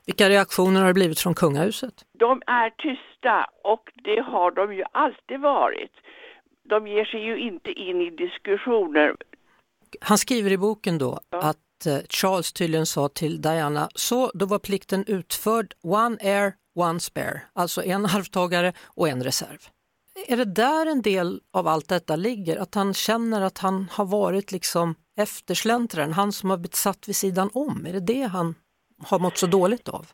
[0.06, 1.94] Vilka reaktioner har det blivit från kungahuset?
[2.18, 5.92] De är tysta och det har de ju alltid varit.
[6.68, 9.16] De ger sig ju inte in i diskussioner.
[10.00, 11.38] Han skriver i boken då ja.
[11.38, 17.00] att eh, Charles tydligen sa till Diana, så då var plikten utförd, one heir, one
[17.00, 19.58] spare, alltså en arvtagare och en reserv.
[20.26, 22.56] Är det där en del av allt detta ligger?
[22.56, 27.16] Att han känner att han har varit liksom eftersläntraren, han som har blivit satt vid
[27.16, 27.86] sidan om?
[27.86, 28.54] Är det det han
[29.08, 30.06] har mått så dåligt av?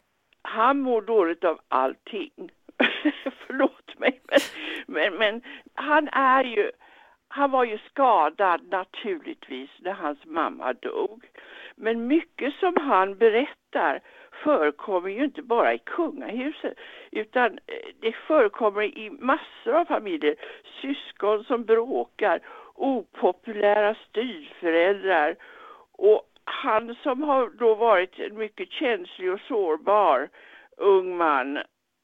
[0.42, 2.32] Han mår dåligt av allting.
[3.46, 4.40] Förlåt mig, men,
[4.86, 5.42] men, men
[5.74, 6.70] han är ju
[7.28, 11.24] han var ju skadad naturligtvis när hans mamma dog.
[11.76, 14.00] Men mycket som han berättar
[14.44, 16.78] förekommer ju inte bara i kungahuset
[17.10, 20.36] utan eh, det förekommer i massor av familjer.
[20.80, 22.40] Syskon som bråkar,
[22.74, 25.36] opopulära styvföräldrar
[25.92, 30.28] och han som har då varit en mycket känslig och sårbar
[30.76, 31.58] ung man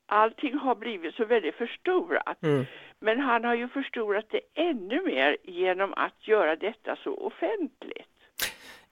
[0.06, 2.42] allting har blivit så väldigt förstorat.
[2.42, 2.64] Mm.
[3.00, 8.08] Men han har ju förstorat det ännu mer genom att göra detta så offentligt.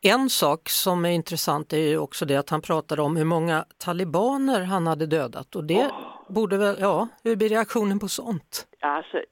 [0.02, 3.64] En sak som är intressant är ju också det att han pratade om hur många
[3.78, 5.92] talibaner han hade dödat och det oh.
[6.28, 8.66] borde väl, ja, hur blir reaktionen på sånt?
[8.80, 9.22] Alltså,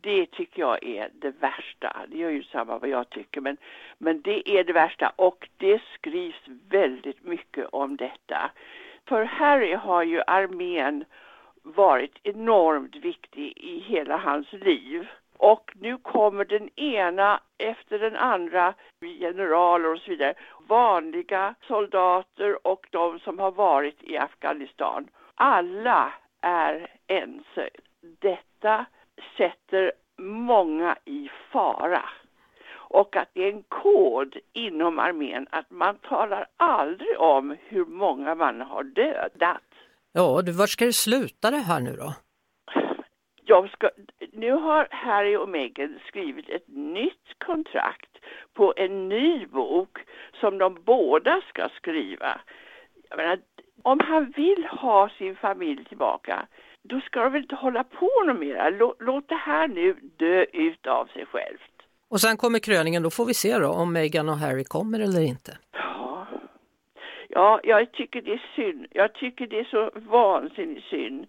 [0.00, 1.96] det tycker jag är det värsta.
[2.08, 3.56] Det gör ju samma vad jag tycker, men,
[3.98, 8.50] men det är det värsta och det skrivs väldigt mycket om detta.
[9.08, 11.04] För Harry har ju armén
[11.62, 15.08] varit enormt viktig i hela hans liv.
[15.36, 20.34] Och nu kommer den ena efter den andra, generaler och så vidare,
[20.66, 25.08] vanliga soldater och de som har varit i Afghanistan.
[25.34, 27.70] Alla är ense.
[28.20, 28.86] Detta
[29.36, 32.04] sätter många i fara.
[32.90, 38.34] Och att det är en kod inom armén att man talar aldrig om hur många
[38.34, 39.62] man har dödat.
[40.12, 42.14] Ja, du, var ska det sluta det här nu då?
[43.44, 43.90] Jag ska,
[44.32, 48.10] nu har Harry och Meghan skrivit ett nytt kontrakt
[48.54, 49.98] på en ny bok
[50.40, 52.40] som de båda ska skriva.
[53.08, 53.38] Jag menar,
[53.82, 56.46] om han vill ha sin familj tillbaka,
[56.82, 58.70] då ska de väl inte hålla på något mera.
[58.70, 61.72] Låt, låt det här nu dö ut av sig självt.
[62.08, 65.20] Och sen kommer kröningen, då får vi se då om Meghan och Harry kommer eller
[65.20, 65.58] inte.
[67.28, 68.86] Ja, jag tycker det är synd.
[68.90, 71.26] Jag tycker det är så vansinnigt synd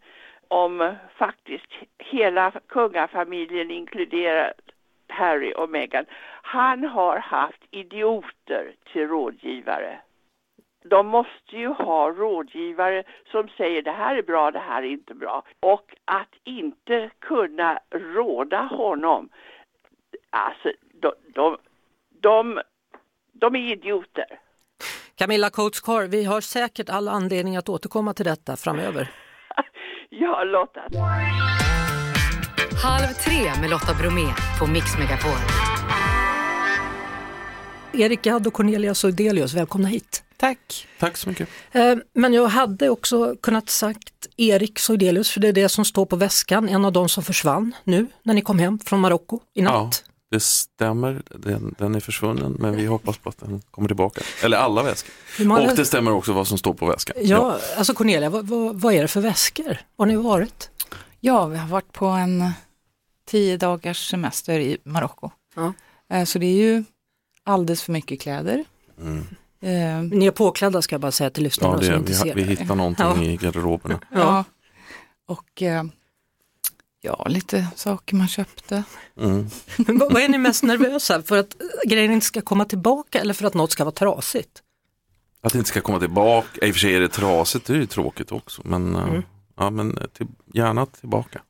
[0.47, 4.62] om faktiskt hela kungafamiljen inkluderat
[5.07, 6.05] Harry och Meghan.
[6.41, 9.99] Han har haft idioter till rådgivare.
[10.85, 15.13] De måste ju ha rådgivare som säger det här är bra, det här är inte
[15.13, 15.43] bra.
[15.59, 19.29] Och att inte kunna råda honom,
[20.29, 21.57] alltså de, de,
[22.21, 22.61] de,
[23.33, 24.39] de är idioter.
[25.15, 29.11] Camilla Coates vi har säkert all anledning att återkomma till detta framöver.
[30.09, 30.81] ja, Lotta.
[32.83, 34.27] Halv tre med Lotta Bromé
[34.59, 35.39] på Mix Megapol.
[37.93, 40.28] Erik Gadd och Cornelia Soidelius, välkomna hit.
[40.39, 40.88] Tack.
[40.99, 41.49] Tack så mycket.
[41.71, 46.06] Eh, men jag hade också kunnat sagt Erik Soidelius, för det är det som står
[46.06, 49.62] på väskan, en av de som försvann nu när ni kom hem från Marocko i
[49.62, 50.04] natt.
[50.32, 51.21] det stämmer.
[51.30, 54.21] Den, den är försvunnen men vi hoppas på att den kommer tillbaka.
[54.43, 55.13] Eller alla väskor.
[55.39, 57.15] Många- Och det stämmer också vad som står på väskan.
[57.21, 59.78] Ja, alltså Cornelia, vad, vad, vad är det för väskor?
[59.95, 60.69] Var har ni varit?
[61.19, 62.52] Ja, vi har varit på en
[63.25, 65.32] tio dagars semester i Marocko.
[65.56, 65.73] Ja.
[66.10, 66.84] Eh, Så det är ju
[67.43, 68.65] alldeles för mycket kläder.
[69.02, 69.25] Mm.
[69.61, 72.17] Eh, Ni är påklädda ska jag bara säga till lyssnarna Ja, det, som inte vi,
[72.17, 72.49] ser vi det.
[72.49, 73.23] hittar någonting Ja.
[73.23, 73.99] i garderoberna.
[74.11, 74.43] Ja.
[75.27, 75.83] Och eh,
[77.01, 78.83] ja, lite saker man köpte.
[79.19, 79.47] Mm.
[79.77, 83.19] Men vad, vad är ni mest nervösa för att eh, grejen inte ska komma tillbaka
[83.19, 84.63] eller för att något ska vara trasigt?
[85.41, 87.77] Att det inte ska komma tillbaka, i och för sig är det trasigt, det är
[87.77, 88.61] ju tråkigt också.
[88.65, 89.21] Men, Mm.
[89.57, 91.41] ja, men till, gärna tillbaka.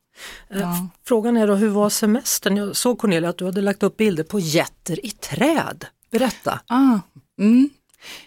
[0.47, 0.87] Ja.
[1.05, 2.57] Frågan är då, hur var semestern?
[2.57, 5.85] Jag såg Cornelia att du hade lagt upp bilder på jätter i träd.
[6.11, 6.59] Berätta.
[6.67, 6.99] Ah,
[7.39, 7.69] mm.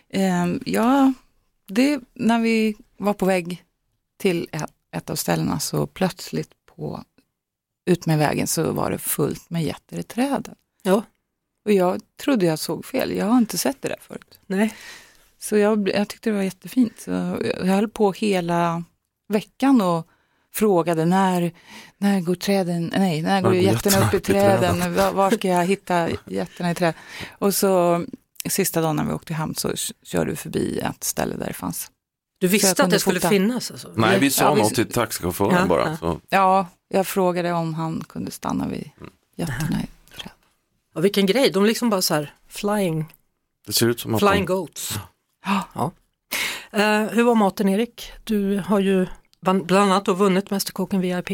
[0.09, 1.13] Eh, ja,
[1.69, 3.65] det, när vi var på väg
[4.19, 4.49] till
[4.91, 7.05] ett, av ställena så plötsligt på
[7.87, 10.55] ut med vägen så var det fullt med getter i träden.
[10.83, 11.03] Ja.
[11.65, 14.41] Och jag trodde jag såg fel, jag har inte sett det där förut.
[14.47, 14.75] Nej.
[15.39, 17.01] Så jag, jag tyckte det var jättefint.
[17.01, 18.85] Så jag höll på hela
[19.29, 20.09] veckan och
[20.53, 21.53] frågade när,
[21.99, 24.79] när går träden, nej, när går går jätterna upp i träden?
[24.79, 26.95] träden, var, var ska jag hitta jätterna i träd?
[27.39, 28.05] Och så
[28.51, 31.91] sista dagen när vi åkte hem så körde vi förbi ett ställe där det fanns.
[32.39, 33.29] Du visste att det skulle fota.
[33.29, 33.71] finnas?
[33.71, 33.93] Alltså.
[33.97, 35.89] Nej, vi sa Ja, vi- något till taxichauffören Ja, bara.
[35.91, 35.97] ja.
[35.97, 38.91] Så, Ja, jag frågade om han kunde stanna vid
[39.37, 39.83] jätterna.
[39.83, 40.31] i träd.
[40.95, 43.13] Ja, vilken grej, de liksom bara så här flying,
[43.67, 44.99] det ser ut som att flying de, goats.
[45.45, 45.65] Ja.
[45.75, 45.91] Ja.
[46.79, 48.13] Eh, hur var maten Erik?
[48.25, 49.07] Du har ju
[49.41, 51.31] bland annat vunnit Mästerkocken VIP.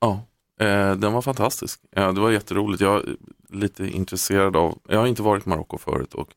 [0.00, 0.24] ja,
[0.66, 1.80] eh, den var fantastisk.
[1.90, 2.80] Ja, det var jätteroligt.
[2.82, 3.16] Jag är
[3.48, 6.28] lite intresserad av, jag har inte varit i Marocko förut och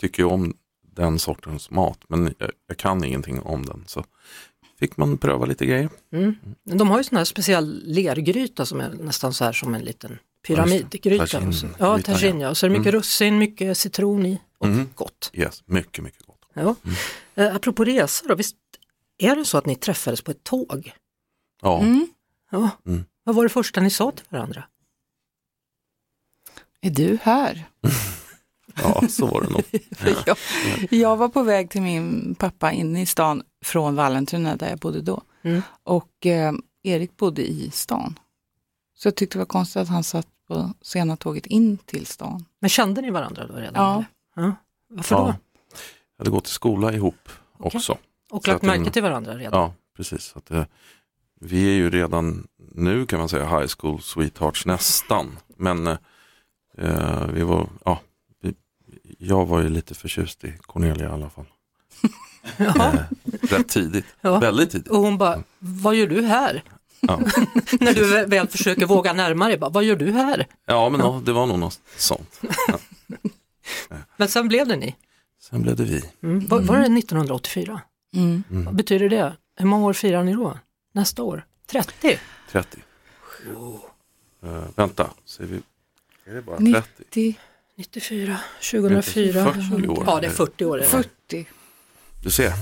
[0.00, 0.54] tycker om
[0.94, 1.98] den sortens mat.
[2.08, 3.84] Men jag, jag kan ingenting om den.
[3.86, 4.04] Så
[4.78, 5.88] fick man pröva lite grejer.
[6.12, 6.34] Mm.
[6.64, 10.18] De har ju sån här speciell lergryta som är nästan så här som en liten
[10.46, 11.26] pyramidgryta.
[11.52, 12.50] Så- Ja, tagine ja.
[12.50, 12.98] Och så är det mycket Mm.
[13.00, 14.88] russin, mycket citron i och Mm.
[14.94, 15.30] gott.
[15.32, 16.40] Yes, mycket, mycket gott.
[16.54, 16.74] Ja.
[17.34, 18.56] Eh, apropå resor då, visst
[19.18, 20.92] är det så att ni träffades på ett tåg?
[21.62, 22.06] Ja, Mm.
[22.50, 22.70] Ja.
[22.86, 23.04] Mm.
[23.24, 24.64] Vad var det första ni sa till varandra?
[26.80, 27.64] Är du här?
[28.82, 29.64] ja så var det nog.
[30.26, 30.36] jag,
[30.90, 35.00] jag var på väg till min pappa inne i stan från Vallentuna där jag bodde
[35.00, 35.22] då.
[35.42, 35.62] Mm.
[35.82, 38.18] Och eh, Erik bodde i stan.
[38.94, 42.44] Så jag tyckte det var konstigt att han satt på sena tåget in till stan.
[42.60, 43.72] Men kände ni varandra då redan?
[43.74, 44.04] Ja.
[44.42, 44.52] ja.
[44.88, 45.20] Varför då?
[45.20, 45.36] Ja.
[46.16, 47.78] Jag hade gått i skola ihop Okej.
[47.78, 47.98] också.
[48.30, 49.60] Och lagt märke till varandra redan?
[49.60, 50.32] Ja, precis.
[50.36, 50.64] Att, eh,
[51.44, 55.38] vi är ju redan nu kan man säga high school sweethearts nästan.
[55.56, 55.86] Men
[56.78, 58.00] eh, vi var, ja,
[58.42, 58.54] vi,
[59.18, 61.46] jag var ju lite förtjust i Cornelia i alla fall.
[62.56, 62.92] Ja.
[62.92, 63.00] Eh,
[63.42, 64.38] rätt tidigt, Ja.
[64.38, 64.88] väldigt tidigt.
[64.88, 66.62] Och hon bara, vad gör du här?
[67.00, 67.20] Ja,
[67.80, 70.46] När du väl- väl försöker våga närma dig, bara, vad gör du här?
[70.66, 72.40] ja men ja, det var nog något sånt.
[74.16, 74.96] Men sen blev det ni.
[75.40, 76.02] Sen blev det vi.
[76.22, 76.46] Mm.
[76.46, 77.80] Var, var det 1984?
[78.16, 78.42] Mm.
[78.48, 79.36] Vad betyder det?
[79.56, 80.58] Hur många år firar ni då?
[80.94, 81.46] Nästa år?
[81.66, 82.18] 30?
[82.50, 82.78] 30.
[84.42, 85.60] Eh, vänta, säger vi,
[86.30, 86.72] är det bara 30?
[86.96, 87.38] 90,
[87.76, 88.38] 94,
[88.70, 89.52] 2004?
[89.52, 90.04] 40 år.
[90.06, 90.78] Ja, det är 40 år.
[90.78, 90.88] Är det.
[90.88, 91.46] 40.
[92.22, 92.52] Du ser,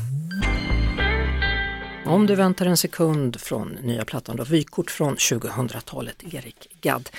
[2.06, 7.10] Om du väntar en sekund från nya plattan då, vykort från 2000-talet, Erik Gadd.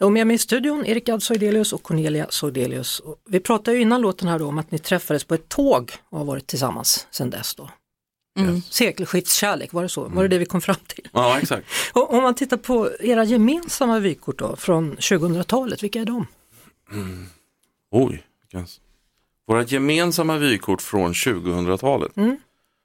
[0.00, 3.02] Och med mig i studion, Erik Gadd Soidelius och Cornelia Soidelius.
[3.28, 6.18] Vi pratade ju innan låten här då om att ni träffades på ett tåg och
[6.18, 7.70] har varit tillsammans sedan dess då.
[8.38, 8.62] Mm.
[8.70, 10.08] Sekelskiftskärlek, var det så?
[10.08, 11.08] Var det det vi kom fram till?
[11.12, 11.66] ja exakt.
[11.92, 16.26] Och om man tittar på era gemensamma vykort då från 2000-talet, vilka är de?
[17.90, 18.66] Oj, vilken...
[19.46, 22.12] våra gemensamma vykort från 2000-talet.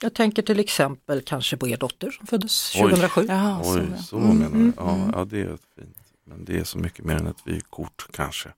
[0.02, 2.82] Jag tänker till exempel kanske på er dotter som föddes Oj.
[2.82, 3.26] 2007.
[3.28, 4.04] Jaha, så, Oj, ja.
[4.04, 4.72] så menar du.
[4.78, 5.98] Ja, ja, det är fint.
[6.26, 8.50] Men det är så mycket mer än ett vykort kanske.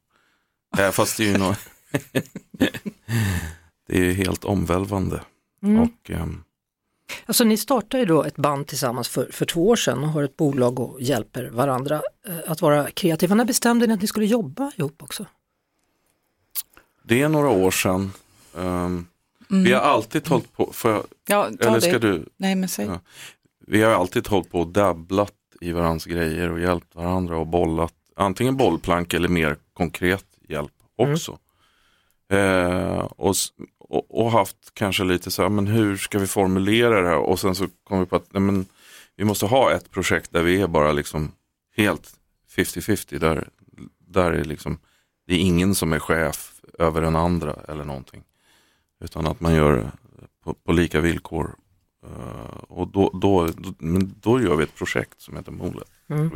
[0.78, 1.60] Äh, fast det är ju något...
[3.88, 5.22] det är helt omvälvande.
[5.64, 5.80] Mm.
[5.80, 6.44] Och, ehm,
[7.26, 10.24] Alltså ni startade ju då ett band tillsammans för, för två år sedan och har
[10.24, 13.36] ett bolag och hjälper varandra eh, att vara kreativa.
[13.36, 15.26] När bestämde ni att ni skulle jobba ihop också?
[17.04, 18.12] det är några år sedan.
[18.58, 19.06] Ehm,
[19.52, 19.64] Mm.
[19.64, 22.00] Vi har alltid hållit på, för, jag- Ja, eller ska det.
[22.00, 22.26] du?
[22.38, 22.86] Nej, men säg.
[22.86, 23.00] Ja.
[23.68, 27.94] Vi har alltid hållit på och dabblat i varandras grejer och hjälpt varandra och bollat.
[28.16, 31.38] Antingen bollplank eller mer konkret hjälp också.
[32.32, 33.36] Eh, och,
[33.90, 37.18] och, och haft kanske lite så här, men hur ska vi formulera det här?
[37.18, 38.66] Och sen så kom vi på att nej, men,
[39.16, 41.32] vi måste ha ett projekt där vi är bara liksom
[41.78, 42.14] helt
[42.56, 43.20] 50-50.
[43.20, 43.50] Där,
[44.08, 44.80] där är liksom,
[45.28, 48.24] det är ingen som är chef över den andra eller någonting.
[49.04, 49.92] Utan att man gör det
[50.44, 51.56] på, på lika villkor.
[52.06, 55.88] Eh, och då, då, då, men då gör vi ett projekt som heter Molet.
[56.10, 56.32] Mm.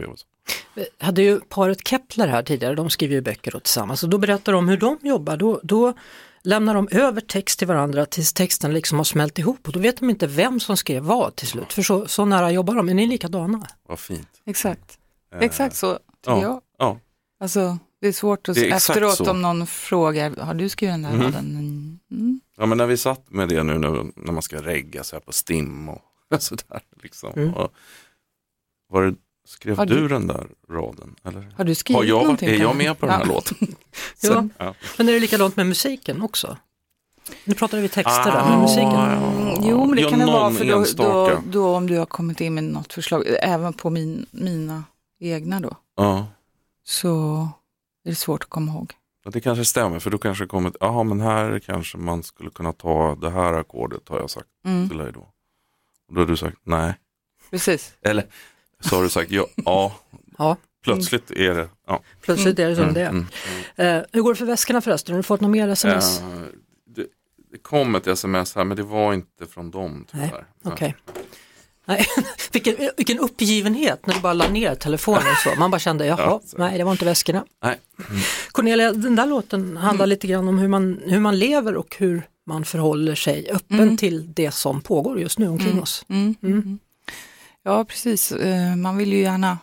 [0.73, 4.17] Vi hade ju paret Kepler här tidigare, de skriver ju böcker då tillsammans och då
[4.17, 5.37] berättar de hur de jobbar.
[5.37, 5.93] Då, då
[6.43, 9.97] lämnar de över text till varandra tills texten liksom har smält ihop och då vet
[9.97, 11.73] de inte vem som skrev vad till slut.
[11.73, 13.67] För så, så nära jobbar de, är ni likadana?
[13.87, 14.27] Vad fint.
[14.45, 14.99] Exakt,
[15.33, 16.61] Eh, exakt så ja, jag.
[16.77, 16.99] ja.
[17.39, 19.31] Alltså, det är svårt att Det är efteråt så.
[19.31, 21.21] om någon frågar, har du skrivit den där Mhm.
[21.21, 21.99] raden?
[22.11, 22.41] Mm.
[22.57, 25.21] Ja men när vi satt med det nu när, när man ska regga så här
[25.21, 26.01] på stim och
[26.39, 26.81] sådär.
[27.03, 27.33] Liksom.
[27.35, 27.53] Mm.
[27.53, 27.73] Och,
[28.89, 31.15] var det, skrev Har du, du- den där raden?
[31.23, 31.53] Eller?
[31.57, 32.49] Har du skrivit Har jag, någonting?
[32.49, 33.27] är jag med på den här Ja.
[33.33, 33.57] låten?
[34.15, 34.73] Så, ja.
[34.97, 36.57] Men är det likadant med musiken också?
[37.45, 38.89] Nu pratade vi texter där, Ah, men musiken?
[38.91, 39.57] ja.
[39.63, 42.41] Jo, men det Ja, kan det vara för då, då, då om du har kommit
[42.41, 44.83] in med något förslag, även på min, mina
[45.19, 46.27] egna då, Ja.
[46.83, 47.47] så
[48.05, 48.93] är det svårt att komma ihåg.
[49.23, 52.73] Ja, Det kanske stämmer för då kanske kommer, jaha men här kanske man skulle kunna
[52.73, 55.19] ta det här ackordet har jag sagt Mm, till dig då.
[56.07, 56.93] Och då har du sagt nej.
[57.49, 57.93] precis.
[58.01, 58.25] Eller
[58.83, 59.45] så har du sagt ja.
[59.55, 59.95] ja.
[60.37, 60.57] Ja.
[60.83, 62.01] Plötsligt är det, ja.
[62.21, 63.09] Plötsligt är det som Mm, det är.
[63.09, 63.25] mm.
[63.75, 65.13] Eh, hur går det för väskorna förresten?
[65.13, 66.19] Har du fått något mer sms?
[66.21, 66.25] Eh,
[66.95, 67.05] det,
[67.51, 70.45] det kom ett sms här men det var inte från dem Nej, tyvärr.
[70.73, 70.95] Okej.
[71.85, 72.05] Nej,
[72.51, 75.59] vilken, vilken uppgivenhet när du bara la ner telefonen så.
[75.59, 76.57] Man bara kände, jaha, Ja, så.
[76.57, 77.45] nej det var inte väskorna.
[77.63, 77.79] Nej.
[78.51, 82.21] Cornelia, den där låten handlar lite grann om hur man, hur man lever och hur
[82.45, 83.97] man förhåller sig öppen Mm.
[83.97, 85.83] till det som pågår just nu omkring Mm.
[85.83, 86.05] oss.
[87.63, 88.31] Ja, precis.
[88.31, 89.57] Eh, Man vill ju gärna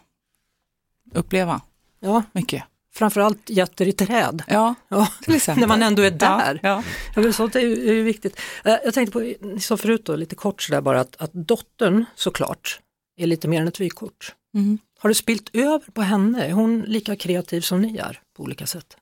[1.13, 1.61] uppleva
[2.01, 2.65] Ja, mycket.
[2.95, 4.43] framförallt jätter i träd.
[4.49, 5.61] Ja, Ja, till exempel.
[5.69, 6.61] när man ändå är där.
[6.63, 6.83] Ja, ja.
[7.15, 8.41] Ja, men sånt är ju, är ju viktigt.
[8.65, 12.05] Eh, Jag tänkte på, ni sa förut då, lite kort sådär bara att, att dottern
[12.15, 12.81] såklart
[13.17, 14.35] är lite mer än ett vykort.
[14.55, 14.79] Mm.
[14.99, 16.45] Har det spilt över på henne?
[16.47, 18.97] Är hon lika kreativ som ni är på olika sätt?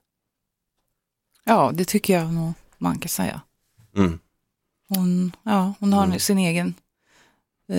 [1.43, 3.41] ja, det tycker jag nog man kan säga.
[3.95, 4.19] Mm.
[4.89, 6.19] Hon, ja, hon har Mm.
[6.19, 6.73] sin egen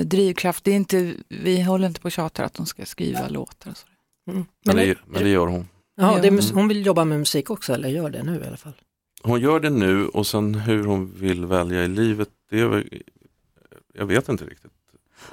[0.04, 0.64] drivkraft.
[0.64, 3.70] Det är inte, vi håller inte på och tjatar att hon ska skriva låtar.
[3.70, 3.86] Och så.
[4.30, 4.44] Mm.
[4.64, 5.68] Men, Men, det, men det gör hon.
[5.96, 8.56] ja, det är, hon vill jobba med musik också eller gör det nu i alla
[8.56, 8.74] fall?
[9.22, 12.84] Hon gör det nu och sen hur hon vill välja i livet, det är
[13.94, 14.72] jag vet inte riktigt.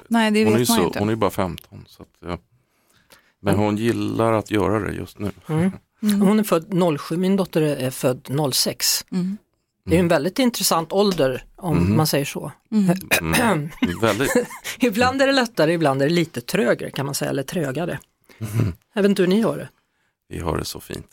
[0.08, 0.98] Nej, det Hon är, vet man ju så, inte.
[0.98, 1.84] hon är bara 15.
[1.86, 2.38] Så att, ja.
[3.40, 5.30] Men hon gillar att göra det just nu.
[5.46, 5.70] Mm.
[6.02, 6.20] Mm.
[6.20, 9.04] Hon är född 07, min dotter är född 06.
[9.10, 9.36] Mm.
[9.88, 11.96] Det är en väldigt intressant ålder om Mhm.
[11.96, 12.52] man säger så.
[12.72, 12.96] Mm.
[13.20, 13.70] Mm.
[14.00, 14.30] Väldigt.
[14.78, 17.98] ibland är det lättare, ibland är det lite trögare kan man säga, eller trögare.
[18.38, 18.72] Mhm.
[18.94, 19.68] Jag vet inte hur ni gör det.
[20.28, 21.06] Vi har det så fint.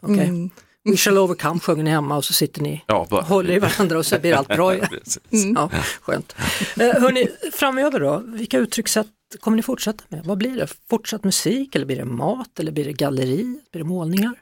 [0.00, 0.18] Okej.
[0.28, 0.50] Mm.
[0.84, 3.22] We shall overcome sjunger ni hemma och så sitter ni Ja, bara.
[3.22, 4.88] håller i varandra och så blir allt bra igen.
[5.32, 5.52] Mm.
[5.54, 5.70] Ja,
[6.02, 6.34] skönt.
[6.80, 9.06] Eh, hörni, framöver då, vilka uttryckssätt
[9.40, 10.24] kommer ni fortsätta med?
[10.24, 10.66] Vad blir det?
[10.90, 13.42] Fortsatt musik eller blir det mat eller blir det galleri?
[13.72, 14.34] Blir det målningar?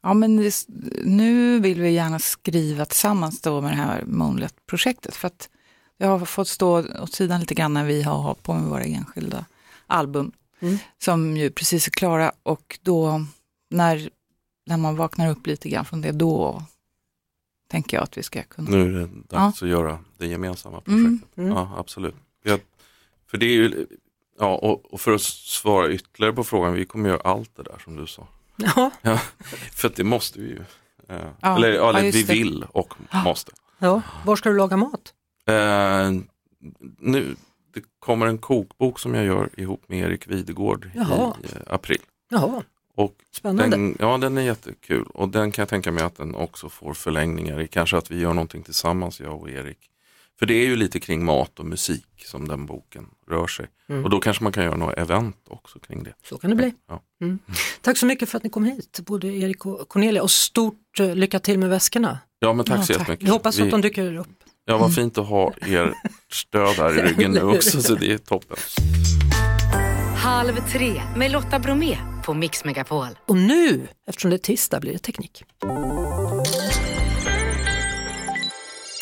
[0.00, 0.64] Ja, men det,
[1.04, 5.14] nu vill vi gärna skriva tillsammans då med det här Moonlit-projektet.
[5.14, 5.48] För att
[5.96, 8.84] jag har fått stå åt sidan lite grann när vi har hållit på med våra
[8.84, 9.44] enskilda
[9.86, 10.32] album.
[10.60, 10.78] Mm.
[10.98, 13.24] Som ju precis är klara och då
[13.70, 14.10] när,
[14.66, 16.62] när man vaknar upp lite grann från det, då
[17.68, 18.70] tänker jag att vi ska kunna.
[18.70, 21.36] Nu är det dags att göra det gemensamma projektet.
[21.36, 21.50] Mm.
[21.50, 21.52] Mm.
[21.52, 22.14] Ja, absolut.
[22.42, 22.60] Jag,
[23.26, 23.86] för det är ju,
[24.38, 27.78] ja, och, och för att svara ytterligare på frågan, vi kommer göra allt det där
[27.84, 28.28] som du sa.
[28.56, 29.20] Ja, Ja,
[29.72, 30.64] för att det måste vi ju.
[31.08, 32.32] Ja, eller ja, eller vi det.
[32.32, 33.52] vill och måste.
[33.78, 34.02] ja.
[34.24, 35.14] Var ska du laga mat?
[35.48, 36.10] Eh,
[36.98, 37.36] nu,
[37.74, 41.36] det kommer en kokbok som jag gör ihop med Erik Videgård Jaha.
[41.42, 42.00] i eh, april.
[42.30, 42.62] Jaha,
[42.94, 43.76] Och spännande.
[43.76, 46.94] den, ja, den är jättekul och den kan jag tänka mig att den också får
[46.94, 47.68] förlängningar i.
[47.68, 49.78] Kanske att vi gör någonting tillsammans, jag och Erik.
[50.38, 53.66] För det är ju lite kring mat och musik som den boken rör sig.
[53.88, 54.04] Mm.
[54.04, 56.14] Och då kanske man kan göra något event också kring det.
[56.28, 56.74] Så kan det bli.
[56.88, 57.02] Ja.
[57.20, 57.38] Mm.
[57.80, 61.14] Tack så mycket för att ni kom hit, både Erik och Cornelia och stort eh,
[61.14, 62.18] lycka till med väskorna.
[62.38, 62.98] Ja men tack Ja, så tack.
[63.00, 63.26] jättemycket.
[63.26, 64.28] Vi hoppas att de dyker upp.
[64.64, 65.94] Ja vad fint att ha er
[66.32, 68.56] stöd här i ryggen nu också så det är toppen.
[70.16, 73.08] Halv tre med Lotta Bromé på Mix Megapol.
[73.26, 75.44] Och nu, eftersom det är tisdag, blir det teknik.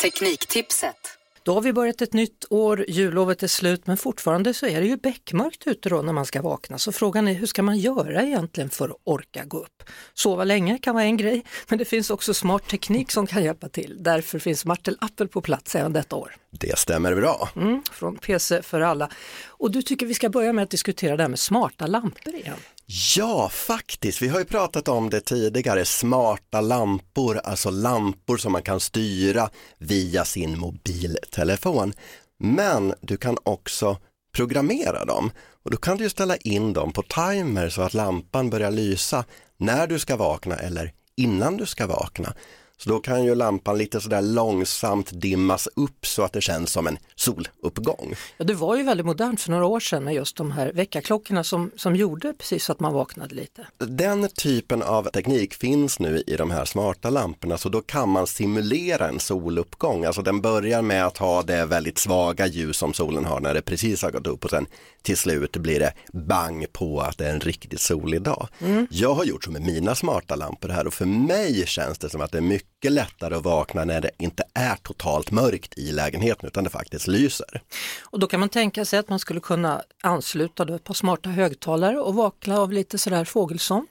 [0.02, 0.96] Tekniktipset.
[1.44, 4.86] Då har vi börjat ett nytt år, jullovet är slut men fortfarande så är det
[4.86, 6.78] ju beckmörkt ute då när man ska vakna.
[6.78, 9.82] Så frågan är hur ska man göra egentligen för att orka gå upp?
[10.14, 13.68] Sova länge kan vara en grej, men det finns också smart teknik som kan hjälpa
[13.68, 13.96] till.
[14.00, 16.36] Därför finns Martel Apple på plats även detta år.
[16.50, 17.48] Det stämmer bra.
[17.56, 19.10] Mm, från PC för alla.
[19.46, 22.58] Och du tycker vi ska börja med att diskutera det här med smarta lampor igen.
[22.86, 24.22] Ja, faktiskt.
[24.22, 25.84] Vi har ju pratat om det tidigare.
[25.84, 31.92] Smarta lampor, alltså lampor som man kan styra via sin mobiltelefon.
[32.38, 33.98] Men du kan också
[34.36, 35.30] programmera dem
[35.64, 39.24] och då kan du ställa in dem på timer så att lampan börjar lysa
[39.56, 42.34] när du ska vakna eller innan du ska vakna.
[42.76, 46.86] Så då kan ju lampan lite sådär långsamt dimmas upp så att det känns som
[46.86, 48.14] en soluppgång.
[48.36, 51.44] Ja, det var ju väldigt modernt för några år sedan med just de här väckarklockorna
[51.44, 53.66] som, som gjorde precis så att man vaknade lite.
[53.78, 58.26] Den typen av teknik finns nu i de här smarta lamporna så då kan man
[58.26, 60.04] simulera en soluppgång.
[60.04, 63.62] Alltså den börjar med att ha det väldigt svaga ljus som solen har när det
[63.62, 64.66] precis har gått upp och sen
[65.02, 68.48] till slut blir det bang på att det är en riktigt solig dag.
[68.60, 68.86] Mm.
[68.90, 72.20] Jag har gjort så med mina smarta lampor här och för mig känns det som
[72.20, 76.46] att det är mycket lättare att vakna när det inte är totalt mörkt i lägenheten
[76.46, 77.62] utan det faktiskt lyser.
[78.02, 81.30] Och då kan man tänka sig att man skulle kunna ansluta då ett par smarta
[81.30, 83.86] högtalare och vakna av lite sådär fågelsång.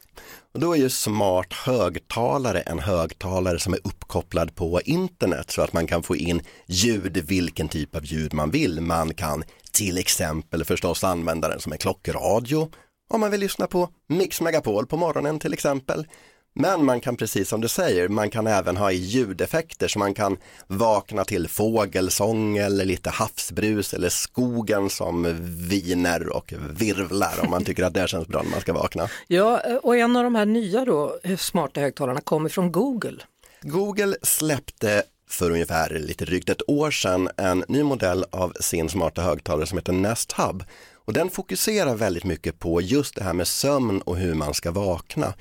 [0.53, 5.73] Och då är ju smart högtalare en högtalare som är uppkopplad på internet så att
[5.73, 8.81] man kan få in ljud, vilken typ av ljud man vill.
[8.81, 12.71] Man kan till exempel förstås använda den som en klockradio
[13.09, 16.07] om man vill lyssna på Mix Megapol på morgonen till exempel.
[16.55, 20.13] Men man kan precis som du säger, man kan även ha i ljudeffekter så man
[20.13, 20.37] kan
[20.67, 25.35] vakna till fågelsång eller lite havsbrus eller skogen som
[25.69, 29.09] viner och virvlar om man tycker att det känns bra när man ska vakna.
[29.27, 33.17] Ja, och en av de här nya då, smarta högtalarna kommer från Google.
[33.61, 39.21] Google släppte för ungefär lite drygt ett år sedan en ny modell av sin smarta
[39.21, 40.63] högtalare som heter Nest Hub.
[41.05, 44.71] Och den fokuserar väldigt mycket på just det här med sömn och hur man ska
[44.71, 45.33] vakna.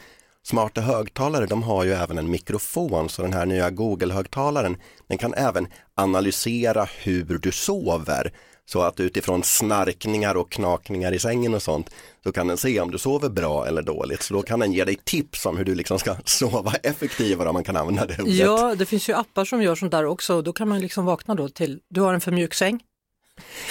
[0.44, 4.76] Smarta högtalare de har ju även en mikrofon så den här nya Google-högtalaren
[5.08, 8.32] den kan även analysera hur du sover.
[8.64, 11.90] Så att utifrån snarkningar och knakningar i sängen och sånt
[12.22, 14.22] så kan den se om du sover bra eller dåligt.
[14.22, 17.54] Så då kan den ge dig tips om hur du liksom ska sova effektivare om
[17.54, 18.34] man kan använda det ordet.
[18.34, 20.42] Ja, det finns ju appar som gör sånt där också.
[20.42, 22.80] Då kan man liksom vakna då till, du har en för mjuk säng.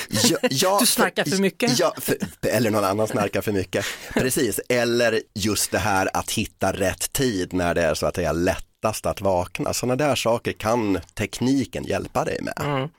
[0.10, 1.80] Ja, ja, du snarkar för mycket.
[1.80, 3.86] Ja, för, eller någon annan snarkar för mycket.
[4.14, 8.34] Precis, eller just det här att hitta rätt tid när det är så att är
[8.34, 9.74] lättast att vakna.
[9.74, 12.54] Sådana där saker kan tekniken hjälpa dig med.
[12.62, 12.90] Mm.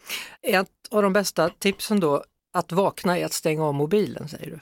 [0.43, 4.59] Ett av de bästa tipsen då, att vakna är att stänga av mobilen säger du?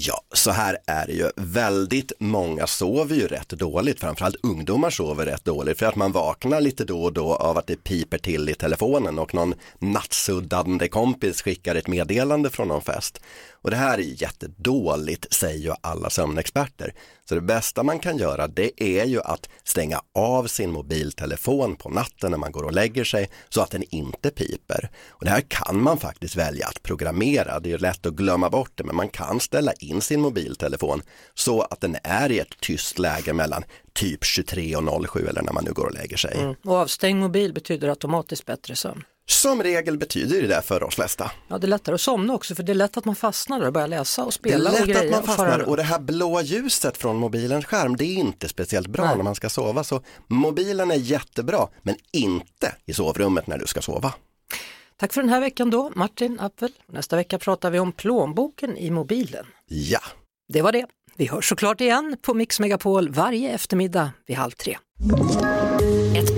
[0.00, 1.30] Ja, så här är det ju.
[1.36, 6.60] Väldigt många sover ju rätt dåligt, framförallt ungdomar sover rätt dåligt för att man vaknar
[6.60, 11.42] lite då och då av att det piper till i telefonen och någon nattsuddande kompis
[11.42, 13.20] skickar ett meddelande från någon fest.
[13.62, 16.94] Och det här är jättedåligt, säger ju alla sömnexperter.
[17.28, 21.88] Så det bästa man kan göra det är ju att stänga av sin mobiltelefon på
[21.88, 24.90] natten när man går och lägger sig så att den inte piper.
[25.08, 27.60] Och det här kan man faktiskt välja att programmera.
[27.60, 31.02] Det är lätt att glömma bort det men man kan ställa in sin mobiltelefon
[31.34, 35.52] så att den är i ett tyst läge mellan typ 23 och 07 eller när
[35.52, 36.36] man nu går och lägger sig.
[36.38, 36.54] Mm.
[36.64, 39.04] Och avstängd mobil betyder automatiskt bättre sömn.
[39.30, 41.30] Som regel betyder det för oss flesta.
[41.48, 43.72] Ja, det är lättare att somna också för det är lätt att man fastnar och
[43.72, 45.14] börjar läsa och spela det är och lätt grejer.
[45.18, 48.48] att man fastnar och, och det här blåa ljuset från mobilens skärm det är inte
[48.48, 49.16] speciellt bra Nej.
[49.16, 49.84] när man ska sova.
[49.84, 54.14] Så mobilen är jättebra men inte i sovrummet när du ska sova.
[54.96, 56.72] Tack för den här veckan då, Martin Appel.
[56.86, 59.46] Nästa vecka pratar vi om plånboken i mobilen.
[59.68, 60.00] Ja.
[60.52, 60.86] Det var det.
[61.16, 64.76] Vi hörs såklart igen på Mix Megapol varje eftermiddag vid halv tre.